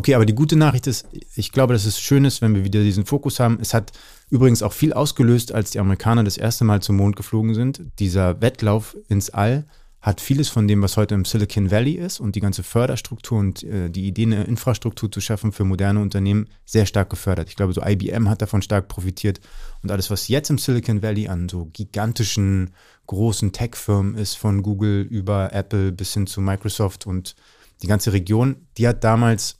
Okay, 0.00 0.14
aber 0.14 0.24
die 0.24 0.34
gute 0.34 0.56
Nachricht 0.56 0.86
ist, 0.86 1.06
ich 1.36 1.52
glaube, 1.52 1.74
dass 1.74 1.84
es 1.84 2.00
schön 2.00 2.24
ist, 2.24 2.40
wenn 2.40 2.54
wir 2.54 2.64
wieder 2.64 2.82
diesen 2.82 3.04
Fokus 3.04 3.38
haben. 3.38 3.58
Es 3.60 3.74
hat 3.74 3.92
übrigens 4.30 4.62
auch 4.62 4.72
viel 4.72 4.94
ausgelöst, 4.94 5.52
als 5.52 5.72
die 5.72 5.78
Amerikaner 5.78 6.24
das 6.24 6.38
erste 6.38 6.64
Mal 6.64 6.80
zum 6.80 6.96
Mond 6.96 7.16
geflogen 7.16 7.52
sind. 7.52 7.82
Dieser 7.98 8.40
Wettlauf 8.40 8.96
ins 9.08 9.28
All 9.28 9.66
hat 10.00 10.22
vieles 10.22 10.48
von 10.48 10.66
dem, 10.66 10.80
was 10.80 10.96
heute 10.96 11.14
im 11.14 11.26
Silicon 11.26 11.70
Valley 11.70 11.96
ist 11.96 12.18
und 12.18 12.34
die 12.34 12.40
ganze 12.40 12.62
Förderstruktur 12.62 13.40
und 13.40 13.62
äh, 13.62 13.90
die 13.90 14.06
Idee, 14.06 14.22
eine 14.22 14.44
Infrastruktur 14.44 15.12
zu 15.12 15.20
schaffen 15.20 15.52
für 15.52 15.64
moderne 15.64 16.00
Unternehmen, 16.00 16.48
sehr 16.64 16.86
stark 16.86 17.10
gefördert. 17.10 17.50
Ich 17.50 17.56
glaube, 17.56 17.74
so 17.74 17.82
IBM 17.84 18.30
hat 18.30 18.40
davon 18.40 18.62
stark 18.62 18.88
profitiert 18.88 19.38
und 19.82 19.90
alles, 19.90 20.08
was 20.08 20.28
jetzt 20.28 20.48
im 20.48 20.56
Silicon 20.56 21.02
Valley 21.02 21.28
an 21.28 21.50
so 21.50 21.66
gigantischen, 21.74 22.70
großen 23.06 23.52
Tech-Firmen 23.52 24.14
ist, 24.14 24.36
von 24.36 24.62
Google 24.62 25.02
über 25.02 25.52
Apple 25.52 25.92
bis 25.92 26.14
hin 26.14 26.26
zu 26.26 26.40
Microsoft 26.40 27.06
und 27.06 27.36
die 27.82 27.86
ganze 27.86 28.14
Region, 28.14 28.66
die 28.78 28.88
hat 28.88 29.04
damals 29.04 29.59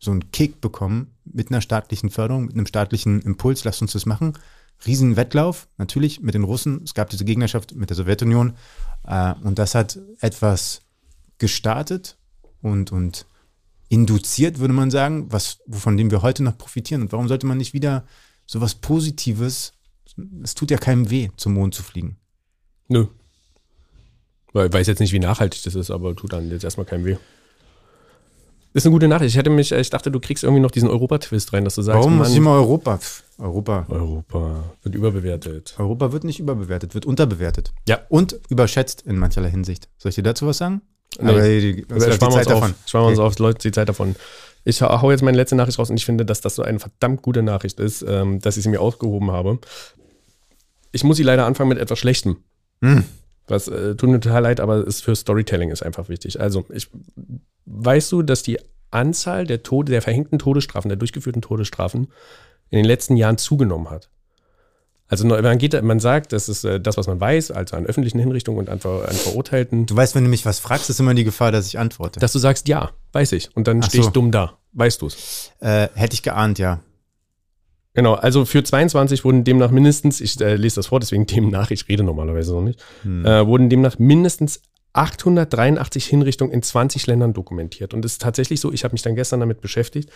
so 0.00 0.10
einen 0.10 0.32
Kick 0.32 0.60
bekommen 0.60 1.14
mit 1.24 1.50
einer 1.50 1.60
staatlichen 1.60 2.10
Förderung, 2.10 2.46
mit 2.46 2.54
einem 2.54 2.66
staatlichen 2.66 3.20
Impuls, 3.20 3.64
lasst 3.64 3.82
uns 3.82 3.92
das 3.92 4.06
machen. 4.06 4.32
Riesenwettlauf, 4.86 5.68
natürlich 5.76 6.22
mit 6.22 6.34
den 6.34 6.42
Russen. 6.42 6.82
Es 6.84 6.94
gab 6.94 7.10
diese 7.10 7.26
Gegnerschaft 7.26 7.74
mit 7.74 7.90
der 7.90 7.96
Sowjetunion. 7.96 8.54
Äh, 9.06 9.34
und 9.42 9.58
das 9.58 9.74
hat 9.74 9.98
etwas 10.20 10.80
gestartet 11.38 12.16
und, 12.62 12.90
und 12.90 13.26
induziert, 13.90 14.58
würde 14.58 14.72
man 14.72 14.90
sagen, 14.90 15.30
was, 15.30 15.58
von 15.70 15.98
dem 15.98 16.10
wir 16.10 16.22
heute 16.22 16.42
noch 16.42 16.56
profitieren. 16.56 17.02
Und 17.02 17.12
warum 17.12 17.28
sollte 17.28 17.46
man 17.46 17.58
nicht 17.58 17.74
wieder 17.74 18.06
sowas 18.46 18.74
Positives, 18.74 19.74
es 20.42 20.54
tut 20.54 20.70
ja 20.70 20.78
keinem 20.78 21.10
weh, 21.10 21.28
zum 21.36 21.54
Mond 21.54 21.74
zu 21.74 21.82
fliegen. 21.82 22.16
Nö. 22.88 23.06
Weil 24.52 24.68
ich 24.68 24.72
weiß 24.72 24.86
jetzt 24.86 24.98
nicht, 24.98 25.12
wie 25.12 25.18
nachhaltig 25.18 25.62
das 25.62 25.74
ist, 25.74 25.90
aber 25.90 26.16
tut 26.16 26.32
dann 26.32 26.50
jetzt 26.50 26.64
erstmal 26.64 26.86
keinem 26.86 27.04
weh. 27.04 27.16
Das 28.72 28.82
ist 28.82 28.86
eine 28.86 28.92
gute 28.92 29.08
Nachricht. 29.08 29.30
Ich 29.30 29.36
hätte 29.36 29.50
mich, 29.50 29.72
ich 29.72 29.90
dachte, 29.90 30.10
du 30.12 30.20
kriegst 30.20 30.44
irgendwie 30.44 30.60
noch 30.62 30.70
diesen 30.70 30.88
Europa-Twist 30.88 31.52
rein, 31.52 31.64
dass 31.64 31.74
du 31.74 31.82
sagst, 31.82 31.98
Warum 31.98 32.18
muss 32.18 32.34
immer 32.34 32.52
Europa? 32.52 33.00
Europa. 33.38 33.84
Europa 33.88 34.64
wird 34.82 34.94
überbewertet. 34.94 35.74
Europa 35.78 36.12
wird 36.12 36.22
nicht 36.24 36.38
überbewertet, 36.38 36.94
wird 36.94 37.04
unterbewertet. 37.04 37.72
Ja. 37.88 37.98
Und 38.08 38.38
überschätzt 38.48 39.02
in 39.02 39.18
mancherlei 39.18 39.50
Hinsicht. 39.50 39.88
Soll 39.98 40.10
ich 40.10 40.14
dir 40.16 40.22
dazu 40.22 40.46
was 40.46 40.58
sagen? 40.58 40.82
Nee. 41.20 41.28
Aber 41.30 41.42
die, 41.42 41.86
Aber 41.88 41.98
die 41.98 42.06
wir 42.06 42.26
uns 42.26 42.34
Zeit 42.34 42.46
auf. 42.46 42.52
davon. 42.60 42.74
Sparen 42.86 43.04
wir 43.04 43.08
uns 43.08 43.18
Okay. 43.18 43.26
auf, 43.26 43.38
Leute, 43.40 43.58
die 43.58 43.72
Zeit 43.72 43.88
davon. 43.88 44.14
Ich 44.64 44.82
hau 44.82 45.10
jetzt 45.10 45.22
meine 45.22 45.36
letzte 45.36 45.56
Nachricht 45.56 45.78
raus 45.78 45.90
und 45.90 45.96
ich 45.96 46.04
finde, 46.04 46.24
dass 46.24 46.40
das 46.40 46.54
so 46.54 46.62
eine 46.62 46.78
verdammt 46.78 47.22
gute 47.22 47.42
Nachricht 47.42 47.80
ist, 47.80 48.04
ähm, 48.06 48.40
dass 48.40 48.56
ich 48.56 48.62
sie 48.62 48.68
mir 48.68 48.80
aufgehoben 48.80 49.30
habe. 49.32 49.58
Ich 50.92 51.02
muss 51.02 51.16
sie 51.16 51.22
leider 51.22 51.46
anfangen 51.46 51.70
mit 51.70 51.78
etwas 51.78 51.98
Schlechtem. 51.98 52.36
Hm. 52.82 53.04
Das 53.50 53.68
äh, 53.68 53.96
tut 53.96 54.08
mir 54.10 54.20
total 54.20 54.42
leid, 54.42 54.60
aber 54.60 54.86
ist 54.86 55.02
für 55.02 55.14
Storytelling 55.16 55.70
ist 55.70 55.82
einfach 55.82 56.08
wichtig. 56.08 56.40
Also, 56.40 56.64
ich, 56.70 56.88
weißt 57.66 58.12
du, 58.12 58.22
dass 58.22 58.42
die 58.42 58.58
Anzahl 58.90 59.46
der 59.46 59.62
Tode, 59.62 59.92
der 59.92 60.02
verhängten 60.02 60.38
Todesstrafen, 60.38 60.88
der 60.88 60.96
durchgeführten 60.96 61.42
Todesstrafen 61.42 62.08
in 62.70 62.76
den 62.76 62.84
letzten 62.84 63.16
Jahren 63.16 63.38
zugenommen 63.38 63.90
hat? 63.90 64.08
Also 65.08 65.26
man 65.26 65.58
geht, 65.58 65.80
man 65.82 65.98
sagt, 65.98 66.32
das 66.32 66.48
ist 66.48 66.62
äh, 66.62 66.80
das, 66.80 66.96
was 66.96 67.08
man 67.08 67.20
weiß, 67.20 67.50
also 67.50 67.76
an 67.76 67.84
öffentlichen 67.84 68.20
Hinrichtungen 68.20 68.60
und 68.60 68.68
an, 68.68 68.78
Ver, 68.78 69.08
an 69.08 69.14
Verurteilten, 69.16 69.86
Du 69.86 69.96
weißt, 69.96 70.14
wenn 70.14 70.22
du 70.22 70.30
mich 70.30 70.46
was 70.46 70.60
fragst, 70.60 70.88
ist 70.88 71.00
immer 71.00 71.14
die 71.14 71.24
Gefahr, 71.24 71.50
dass 71.50 71.66
ich 71.66 71.80
antworte. 71.80 72.20
dass 72.20 72.32
du 72.32 72.38
sagst, 72.38 72.68
ja, 72.68 72.92
weiß 73.12 73.32
ich. 73.32 73.54
Und 73.56 73.66
dann 73.66 73.82
stehe 73.82 74.00
ich 74.00 74.06
so. 74.06 74.12
dumm 74.12 74.30
da. 74.30 74.56
Weißt 74.72 75.02
du 75.02 75.08
es? 75.08 75.50
Äh, 75.58 75.88
hätte 75.94 76.14
ich 76.14 76.22
geahnt, 76.22 76.60
ja. 76.60 76.78
Genau, 77.94 78.14
also 78.14 78.44
für 78.44 78.62
22 78.62 79.24
wurden 79.24 79.42
demnach 79.42 79.70
mindestens, 79.70 80.20
ich 80.20 80.40
äh, 80.40 80.54
lese 80.56 80.76
das 80.76 80.86
vor, 80.86 81.00
deswegen 81.00 81.26
demnach, 81.26 81.70
ich 81.70 81.88
rede 81.88 82.04
normalerweise 82.04 82.52
noch 82.52 82.62
nicht, 82.62 82.80
äh, 83.04 83.46
wurden 83.46 83.68
demnach 83.68 83.98
mindestens 83.98 84.62
883 84.92 86.06
Hinrichtungen 86.06 86.52
in 86.52 86.62
20 86.62 87.06
Ländern 87.06 87.32
dokumentiert. 87.32 87.94
Und 87.94 88.04
es 88.04 88.12
ist 88.12 88.22
tatsächlich 88.22 88.60
so, 88.60 88.72
ich 88.72 88.84
habe 88.84 88.92
mich 88.92 89.02
dann 89.02 89.14
gestern 89.14 89.40
damit 89.40 89.60
beschäftigt, 89.60 90.10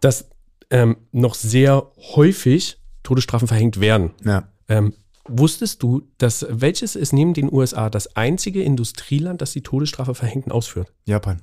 dass 0.00 0.28
ähm, 0.70 0.96
noch 1.12 1.34
sehr 1.34 1.90
häufig 2.14 2.78
Todesstrafen 3.02 3.48
verhängt 3.48 3.80
werden. 3.80 4.10
Ja. 4.24 4.48
Ähm, 4.68 4.94
wusstest 5.28 5.82
du, 5.82 6.02
dass 6.18 6.46
welches 6.50 6.96
ist 6.96 7.12
neben 7.12 7.34
den 7.34 7.52
USA 7.52 7.90
das 7.90 8.16
einzige 8.16 8.62
Industrieland, 8.62 9.40
das 9.40 9.52
die 9.52 9.62
Todesstrafe 9.62 10.14
verhängt 10.14 10.46
und 10.46 10.52
ausführt? 10.52 10.92
Japan. 11.04 11.40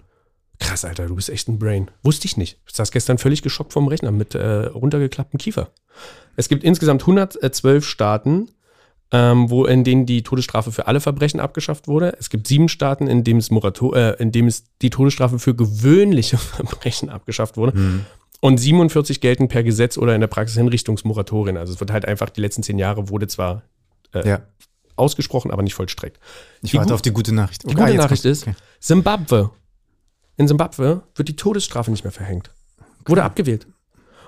Krass, 0.60 0.86
Alter, 0.86 1.08
du 1.08 1.16
bist 1.16 1.30
echt 1.30 1.48
ein 1.48 1.60
Brain. 1.60 1.90
Wusste 2.04 2.26
ich 2.28 2.38
nicht. 2.38 2.60
Ich 2.68 2.76
saß 2.76 2.92
gestern 2.92 3.18
völlig 3.18 3.42
geschockt 3.42 3.74
vorm 3.74 3.88
Rechner 3.88 4.12
mit 4.12 4.36
äh, 4.36 4.66
runtergeklapptem 4.66 5.38
Kiefer. 5.40 5.70
Es 6.36 6.48
gibt 6.50 6.64
insgesamt 6.64 7.02
112 7.02 7.86
Staaten, 7.86 8.50
ähm, 9.12 9.50
wo 9.50 9.66
in 9.66 9.84
denen 9.84 10.06
die 10.06 10.24
Todesstrafe 10.24 10.72
für 10.72 10.88
alle 10.88 11.00
Verbrechen 11.00 11.40
abgeschafft 11.40 11.88
wurde. 11.88 12.16
Es 12.20 12.30
gibt 12.30 12.48
sieben 12.48 12.70
Staaten, 12.70 13.08
in 13.08 13.24
dem 13.24 13.38
es, 13.38 13.52
Morator 13.52 13.96
äh, 13.96 14.16
in 14.22 14.32
dem 14.32 14.48
es 14.48 14.64
die 14.82 14.90
Todesstrafe 14.90 15.38
für 15.40 15.54
gewöhnliche 15.56 16.38
Verbrechen 16.40 17.10
abgeschafft 17.10 17.58
wurde. 17.58 18.04
Und 18.40 18.58
47 18.58 19.22
gelten 19.22 19.48
per 19.48 19.64
Gesetz 19.64 19.98
oder 19.98 20.16
in 20.16 20.22
der 20.22 20.28
Praxis 20.28 20.58
Hinrichtungsmoratorien. 20.58 21.58
Also 21.58 21.74
es 21.74 21.80
wird 21.80 21.92
halt 21.92 22.06
einfach, 22.06 22.30
die 22.30 22.42
letzten 22.42 22.64
zehn 22.64 22.78
Jahre 22.80 23.10
wurde 23.10 23.28
zwar 23.28 23.64
Ja. 24.14 24.42
ausgesprochen, 24.96 25.52
aber 25.52 25.62
nicht 25.64 25.74
vollstreckt. 25.76 26.20
Ich 26.62 26.72
Die 26.72 26.78
warte 26.78 26.94
auf 26.94 27.02
die 27.02 27.12
gute 27.12 27.34
Nachricht. 27.34 27.64
Die 27.64 27.68
Okay, 27.68 27.76
gute 27.86 27.94
Nachricht 27.98 28.24
kommt- 28.24 28.32
ist, 28.32 28.44
okay. 28.48 28.56
Simbabwe. 28.80 29.50
In 30.38 30.48
Simbabwe 30.48 31.04
wird 31.16 31.28
die 31.28 31.36
Todesstrafe 31.36 31.92
nicht 31.92 32.04
mehr 32.04 32.12
verhängt. 32.12 32.52
Wurde 33.06 33.24
abgewählt. 33.24 33.68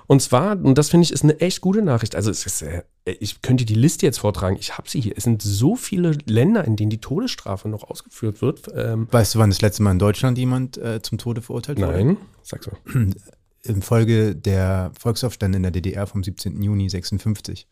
Und 0.06 0.22
zwar, 0.22 0.52
und 0.52 0.78
das 0.78 0.90
finde 0.90 1.04
ich, 1.04 1.12
ist 1.12 1.24
eine 1.24 1.40
echt 1.40 1.60
gute 1.60 1.82
Nachricht. 1.82 2.14
Also 2.14 2.30
es 2.30 2.46
ist, 2.46 2.62
äh, 2.62 2.82
ich 3.04 3.42
könnte 3.42 3.64
die 3.64 3.74
Liste 3.74 4.06
jetzt 4.06 4.18
vortragen. 4.18 4.56
Ich 4.60 4.78
habe 4.78 4.88
sie 4.88 5.00
hier. 5.00 5.14
Es 5.16 5.24
sind 5.24 5.42
so 5.42 5.74
viele 5.74 6.16
Länder, 6.26 6.64
in 6.64 6.76
denen 6.76 6.90
die 6.90 7.00
Todesstrafe 7.00 7.68
noch 7.68 7.82
ausgeführt 7.82 8.40
wird. 8.40 8.70
Ähm, 8.74 9.08
Weißt 9.10 9.34
du, 9.34 9.40
wann 9.40 9.50
das 9.50 9.62
letzte 9.62 9.82
Mal 9.82 9.92
in 9.92 9.98
Deutschland 9.98 10.38
jemand 10.38 10.78
äh, 10.78 11.02
zum 11.02 11.18
Tode 11.18 11.42
verurteilt 11.42 11.78
wurde? 11.80 11.92
nein, 11.92 12.16
sag's 12.42 12.68
mal. 12.68 12.78
Infolge 13.64 14.36
der 14.36 14.92
Volksaufstände 14.96 15.56
in 15.56 15.62
der 15.64 15.72
DDR 15.72 16.06
vom 16.06 16.22
17. 16.22 16.62
Juni 16.62 16.88
56. 16.88 17.66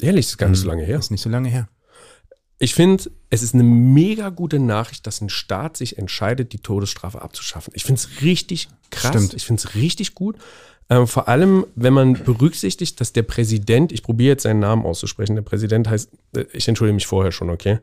Ehrlich, 0.00 0.26
ist 0.26 0.36
gar 0.36 0.48
nicht 0.48 0.58
so 0.58 0.66
lange 0.66 0.82
her. 0.82 0.98
Ist 0.98 1.12
nicht 1.12 1.22
so 1.22 1.30
lange 1.30 1.48
her. 1.48 1.68
Ich 2.58 2.74
finde, 2.74 3.10
es 3.30 3.42
ist 3.42 3.54
eine 3.54 3.64
mega 3.64 4.28
gute 4.28 4.58
Nachricht, 4.58 5.06
dass 5.06 5.20
ein 5.20 5.28
Staat 5.28 5.76
sich 5.76 5.98
entscheidet, 5.98 6.52
die 6.52 6.58
Todesstrafe 6.58 7.20
abzuschaffen. 7.20 7.72
Ich 7.76 7.84
finde 7.84 8.00
es 8.00 8.22
richtig 8.22 8.68
krass. 8.90 9.10
Stimmt. 9.10 9.34
Ich 9.34 9.44
finde 9.44 9.60
es 9.60 9.74
richtig 9.74 10.14
gut. 10.14 10.36
Ähm, 10.88 11.06
vor 11.06 11.28
allem, 11.28 11.66
wenn 11.74 11.92
man 11.92 12.12
berücksichtigt, 12.12 13.00
dass 13.00 13.12
der 13.12 13.22
Präsident, 13.22 13.90
ich 13.90 14.02
probiere 14.02 14.32
jetzt 14.32 14.42
seinen 14.42 14.60
Namen 14.60 14.84
auszusprechen, 14.84 15.34
der 15.34 15.42
Präsident 15.42 15.88
heißt, 15.88 16.10
äh, 16.36 16.44
ich 16.52 16.68
entschuldige 16.68 16.94
mich 16.94 17.06
vorher 17.06 17.32
schon, 17.32 17.50
okay, 17.50 17.78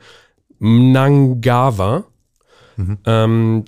Mnangagwa, 0.60 2.06
ähm, 3.06 3.66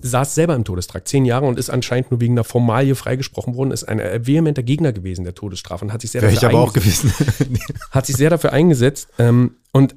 saß 0.00 0.34
selber 0.34 0.54
im 0.54 0.64
Todestrakt, 0.64 1.08
zehn 1.08 1.24
Jahre 1.24 1.46
und 1.46 1.58
ist 1.58 1.70
anscheinend 1.70 2.10
nur 2.10 2.20
wegen 2.20 2.34
einer 2.34 2.44
Formalie 2.44 2.94
freigesprochen 2.94 3.54
worden, 3.54 3.70
ist 3.70 3.84
ein 3.84 4.00
äh, 4.00 4.26
vehementer 4.26 4.62
Gegner 4.62 4.92
gewesen 4.92 5.24
der 5.24 5.34
Todesstrafe 5.34 5.84
und 5.84 5.92
hat 5.92 6.02
sich 6.02 6.10
sehr 6.10 6.22
Wäre 6.22 6.32
ich 6.32 6.40
dafür 6.40 6.58
aber 6.58 6.68
auch 6.68 6.74
eingesetzt 6.74 7.38
gewesen. 7.38 7.58
hat 7.90 8.06
sich 8.06 8.16
sehr 8.16 8.30
dafür 8.30 8.52
eingesetzt. 8.52 9.08
Ähm, 9.18 9.56
und 9.72 9.96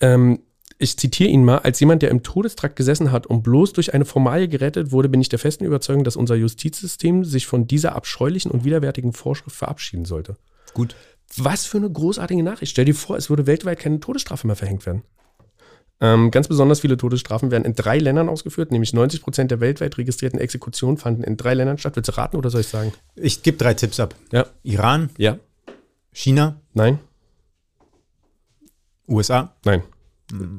ähm, 0.00 0.40
ich 0.78 0.98
zitiere 0.98 1.30
ihn 1.30 1.44
mal, 1.44 1.58
als 1.58 1.80
jemand, 1.80 2.02
der 2.02 2.10
im 2.10 2.22
Todestrakt 2.22 2.76
gesessen 2.76 3.10
hat 3.10 3.26
und 3.26 3.42
bloß 3.42 3.72
durch 3.72 3.94
eine 3.94 4.04
Formalie 4.04 4.48
gerettet 4.48 4.92
wurde, 4.92 5.08
bin 5.08 5.20
ich 5.20 5.28
der 5.30 5.38
festen 5.38 5.64
Überzeugung, 5.64 6.04
dass 6.04 6.16
unser 6.16 6.34
Justizsystem 6.34 7.24
sich 7.24 7.46
von 7.46 7.66
dieser 7.66 7.94
abscheulichen 7.94 8.50
und 8.50 8.64
widerwärtigen 8.64 9.12
Vorschrift 9.12 9.56
verabschieden 9.56 10.04
sollte. 10.04 10.36
Gut. 10.74 10.94
Was 11.36 11.64
für 11.64 11.78
eine 11.78 11.90
großartige 11.90 12.42
Nachricht. 12.42 12.72
Stell 12.72 12.84
dir 12.84 12.94
vor, 12.94 13.16
es 13.16 13.30
würde 13.30 13.46
weltweit 13.46 13.78
keine 13.78 14.00
Todesstrafe 14.00 14.46
mehr 14.46 14.56
verhängt 14.56 14.84
werden. 14.84 15.02
Ähm, 15.98 16.30
ganz 16.30 16.46
besonders 16.46 16.80
viele 16.80 16.98
Todesstrafen 16.98 17.50
werden 17.50 17.64
in 17.64 17.74
drei 17.74 17.98
Ländern 17.98 18.28
ausgeführt, 18.28 18.70
nämlich 18.70 18.92
90 18.92 19.22
Prozent 19.22 19.50
der 19.50 19.60
weltweit 19.60 19.96
registrierten 19.96 20.38
Exekutionen 20.38 20.98
fanden 20.98 21.24
in 21.24 21.38
drei 21.38 21.54
Ländern 21.54 21.78
statt. 21.78 21.96
Willst 21.96 22.08
du 22.08 22.16
raten 22.18 22.36
oder 22.36 22.50
soll 22.50 22.60
ich 22.60 22.68
sagen? 22.68 22.92
Ich 23.14 23.42
gebe 23.42 23.56
drei 23.56 23.72
Tipps 23.72 23.98
ab. 23.98 24.14
Ja. 24.30 24.46
Iran, 24.62 25.08
Ja? 25.16 25.38
China, 26.12 26.60
Nein? 26.74 26.98
USA. 29.08 29.54
Nein. 29.64 29.82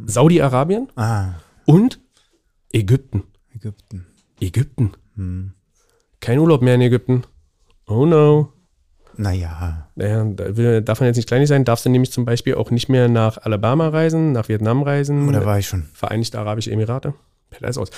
Saudi-Arabien 0.06 0.88
Ah, 0.96 1.34
und 1.66 2.00
Ägypten. 2.72 3.24
Ägypten. 3.54 4.06
Ägypten. 4.40 4.92
Kein 6.20 6.40
Urlaub 6.40 6.62
mehr 6.62 6.76
in 6.76 6.82
Ägypten. 6.82 7.24
Oh 7.88 8.06
no. 8.06 8.54
Naja. 9.16 9.90
Naja, 9.96 10.24
da 10.26 10.82
darf 10.82 11.00
man 11.00 11.08
jetzt 11.08 11.16
nicht 11.18 11.28
kleinig 11.28 11.48
sein, 11.50 11.66
darfst 11.66 11.86
du 11.86 11.90
nämlich 11.90 12.12
zum 12.12 12.24
Beispiel 12.26 12.56
auch 12.56 12.70
nicht 12.72 12.88
mehr 12.88 13.08
nach 13.10 13.38
Alabama 13.40 13.90
reisen, 13.90 14.32
nach 14.32 14.48
Vietnam 14.48 14.84
reisen, 14.84 15.28
Oder 15.28 15.44
war 15.46 15.58
ich 15.58 15.68
schon? 15.68 15.84
Vereinigte 15.94 16.38
Arabische 16.40 16.72
Emirate. 16.72 17.14
Fällt 17.50 17.64
alles 17.64 17.78
aus. 17.78 17.90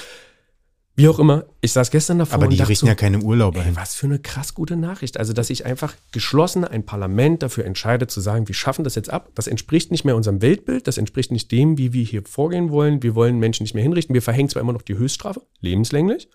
Wie 1.00 1.08
auch 1.08 1.18
immer, 1.18 1.46
ich 1.62 1.72
saß 1.72 1.92
gestern 1.92 2.20
davor 2.20 2.36
Aber 2.36 2.48
die 2.50 2.62
richten 2.62 2.86
so, 2.86 2.88
ja 2.88 2.94
keine 2.96 3.20
Urlauber 3.20 3.62
hin. 3.64 3.76
was 3.76 3.96
für 3.96 4.06
eine 4.08 4.20
krass 4.20 4.54
gute 4.54 4.76
Nachricht. 4.76 5.18
Also, 5.18 5.32
dass 5.34 5.48
sich 5.48 5.66
einfach 5.66 5.94
geschlossen 6.12 6.66
ein 6.66 6.86
Parlament 6.86 7.42
dafür 7.42 7.64
entscheidet, 7.66 8.12
zu 8.12 8.20
sagen, 8.20 8.48
wir 8.50 8.56
schaffen 8.56 8.84
das 8.84 8.96
jetzt 8.96 9.10
ab. 9.10 9.30
Das 9.34 9.48
entspricht 9.48 9.92
nicht 9.92 10.04
mehr 10.04 10.16
unserem 10.16 10.42
Weltbild, 10.42 10.88
das 10.88 10.98
entspricht 10.98 11.32
nicht 11.32 11.52
dem, 11.54 11.78
wie 11.78 11.94
wir 11.94 12.04
hier 12.04 12.24
vorgehen 12.26 12.70
wollen. 12.70 13.02
Wir 13.02 13.16
wollen 13.16 13.40
Menschen 13.40 13.64
nicht 13.64 13.74
mehr 13.74 13.84
hinrichten. 13.84 14.14
Wir 14.14 14.22
verhängen 14.22 14.50
zwar 14.50 14.62
immer 14.62 14.74
noch 14.74 14.82
die 14.82 14.98
Höchststrafe, 14.98 15.42
lebenslänglich, 15.62 16.28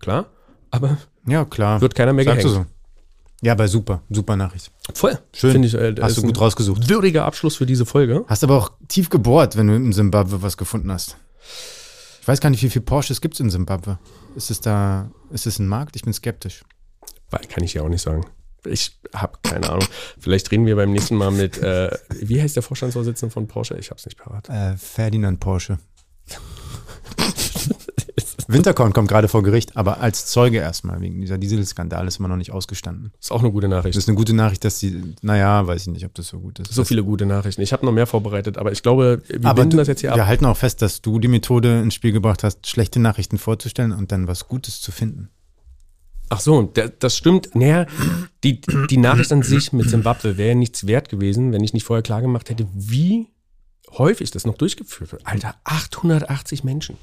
klar, 0.00 0.30
aber 0.70 0.96
Ja, 1.26 1.44
klar. 1.44 1.80
wird 1.82 1.94
keiner 1.94 2.12
mehr 2.14 2.24
Sagst 2.24 2.44
du 2.44 2.48
gehängt. 2.48 2.66
so. 2.68 3.46
Ja, 3.46 3.52
aber 3.52 3.68
super. 3.68 4.02
Super 4.10 4.36
Nachricht. 4.36 4.70
Voll. 4.94 5.18
Schön. 5.34 5.62
Ich, 5.62 5.74
äh, 5.74 5.94
Hast 6.00 6.16
du 6.18 6.22
gut 6.22 6.38
rausgesucht. 6.40 6.88
Würdiger 6.88 7.24
Abschluss 7.24 7.56
für 7.56 7.64
diese 7.66 7.86
Folge. 7.86 8.24
Hast 8.28 8.44
aber 8.44 8.56
auch 8.56 8.72
tief 8.88 9.08
gebohrt, 9.08 9.56
wenn 9.56 9.66
du 9.66 9.74
in 9.76 9.92
Simbabwe 9.92 10.42
was 10.42 10.56
gefunden 10.58 10.90
hast. 10.92 11.16
Ich 12.20 12.28
weiß 12.28 12.40
gar 12.40 12.50
nicht, 12.50 12.62
wie 12.62 12.70
viele 12.70 12.84
Porsches 12.84 13.20
gibt 13.20 13.34
es 13.34 13.40
in 13.40 13.50
Simbabwe. 13.50 13.98
Ist 14.36 14.50
es 14.50 14.60
da, 14.60 15.10
ist 15.30 15.46
es 15.46 15.58
ein 15.58 15.66
Markt? 15.66 15.96
Ich 15.96 16.02
bin 16.02 16.12
skeptisch. 16.12 16.64
Weil, 17.30 17.40
Kann 17.48 17.64
ich 17.64 17.74
ja 17.74 17.82
auch 17.82 17.88
nicht 17.88 18.02
sagen. 18.02 18.26
Ich 18.66 19.00
habe 19.14 19.38
keine 19.42 19.70
Ahnung. 19.70 19.86
Vielleicht 20.18 20.50
reden 20.50 20.66
wir 20.66 20.76
beim 20.76 20.92
nächsten 20.92 21.16
Mal 21.16 21.30
mit, 21.30 21.58
äh, 21.58 21.90
wie 22.10 22.42
heißt 22.42 22.56
der 22.56 22.62
Vorstandsvorsitzende 22.62 23.32
von 23.32 23.48
Porsche? 23.48 23.78
Ich 23.78 23.90
habe 23.90 23.98
es 23.98 24.04
nicht 24.04 24.18
parat. 24.18 24.48
Äh, 24.50 24.76
Ferdinand 24.76 25.40
Porsche. 25.40 25.78
Winterkorn 28.52 28.92
kommt 28.92 29.08
gerade 29.08 29.28
vor 29.28 29.42
Gericht, 29.42 29.76
aber 29.76 30.00
als 30.00 30.26
Zeuge 30.26 30.58
erstmal, 30.58 31.00
wegen 31.00 31.20
dieser 31.20 31.38
Dieselskandal 31.38 32.06
ist 32.06 32.18
immer 32.18 32.28
noch 32.28 32.36
nicht 32.36 32.52
ausgestanden. 32.52 33.12
Ist 33.20 33.30
auch 33.32 33.40
eine 33.40 33.50
gute 33.50 33.68
Das 33.68 33.76
Nachricht. 33.78 33.96
ist 33.96 34.08
eine 34.08 34.16
gute 34.16 34.34
Nachricht, 34.34 34.64
dass 34.64 34.78
die, 34.78 35.14
naja, 35.22 35.66
weiß 35.66 35.82
ich 35.82 35.88
nicht, 35.88 36.04
ob 36.04 36.14
das 36.14 36.28
so 36.28 36.40
gut 36.40 36.58
ist. 36.58 36.72
So 36.72 36.84
viele 36.84 37.04
gute 37.04 37.26
Nachrichten. 37.26 37.62
Ich 37.62 37.72
habe 37.72 37.84
noch 37.86 37.92
mehr 37.92 38.06
vorbereitet, 38.06 38.58
aber 38.58 38.72
ich 38.72 38.82
glaube, 38.82 39.22
wir 39.28 39.44
aber 39.44 39.62
binden 39.62 39.70
du, 39.70 39.76
das 39.78 39.88
jetzt 39.88 40.00
hier 40.00 40.10
wir 40.14 40.22
ab. 40.22 40.28
halten 40.28 40.46
auch 40.46 40.56
fest, 40.56 40.82
dass 40.82 41.00
du 41.02 41.18
die 41.18 41.28
Methode 41.28 41.80
ins 41.80 41.94
Spiel 41.94 42.12
gebracht 42.12 42.44
hast, 42.44 42.66
schlechte 42.66 43.00
Nachrichten 43.00 43.38
vorzustellen 43.38 43.92
und 43.92 44.12
dann 44.12 44.26
was 44.28 44.48
Gutes 44.48 44.80
zu 44.80 44.92
finden. 44.92 45.28
Ach 46.28 46.38
so, 46.40 46.72
das 47.00 47.16
stimmt. 47.16 47.54
Naja, 47.56 47.86
die, 48.44 48.60
die 48.88 48.96
Nachricht 48.96 49.32
an 49.32 49.42
sich 49.42 49.72
mit 49.72 49.90
Zimbabwe 49.90 50.36
wäre 50.36 50.54
nichts 50.54 50.86
wert 50.86 51.08
gewesen, 51.08 51.52
wenn 51.52 51.64
ich 51.64 51.72
nicht 51.72 51.82
vorher 51.84 52.02
klar 52.02 52.20
gemacht 52.22 52.50
hätte, 52.50 52.68
wie 52.72 53.26
häufig 53.98 54.30
das 54.30 54.46
noch 54.46 54.56
durchgeführt 54.56 55.10
wird. 55.10 55.26
Alter, 55.26 55.56
880 55.64 56.62
Menschen. 56.62 56.96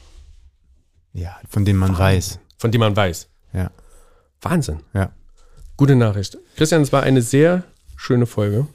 Ja, 1.17 1.35
von 1.49 1.65
dem 1.65 1.77
man 1.77 1.97
weiß. 1.97 2.39
Von 2.59 2.71
dem 2.71 2.79
man 2.79 2.95
weiß. 2.95 3.27
Ja. 3.51 3.71
Wahnsinn. 4.41 4.81
Ja. 4.93 5.11
Gute 5.75 5.95
Nachricht. 5.95 6.37
Christian, 6.55 6.83
es 6.83 6.93
war 6.93 7.01
eine 7.01 7.23
sehr 7.23 7.63
schöne 7.95 8.27
Folge. 8.27 8.67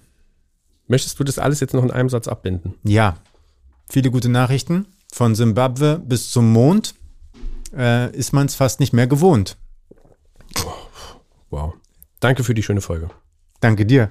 Möchtest 0.89 1.19
du 1.21 1.25
das 1.25 1.39
alles 1.39 1.61
jetzt 1.61 1.73
noch 1.73 1.85
in 1.85 1.93
einem 1.93 2.09
Satz 2.09 2.27
abbinden? 2.27 2.75
Ja. 2.83 3.17
Viele 3.89 4.11
gute 4.11 4.29
Nachrichten. 4.29 4.87
Von 5.13 5.37
Simbabwe 5.37 6.01
bis 6.05 6.33
zum 6.33 6.53
Mond 6.53 6.95
äh, 7.77 8.11
ist 8.17 8.33
man 8.33 8.47
es 8.47 8.57
fast 8.57 8.81
nicht 8.81 8.93
mehr 8.93 9.07
gewohnt. 9.07 9.57
Wow. 11.51 11.75
Danke 12.19 12.43
für 12.43 12.55
die 12.55 12.63
schöne 12.63 12.81
Folge. 12.81 13.11
Danke 13.61 13.87
dir. 13.87 14.11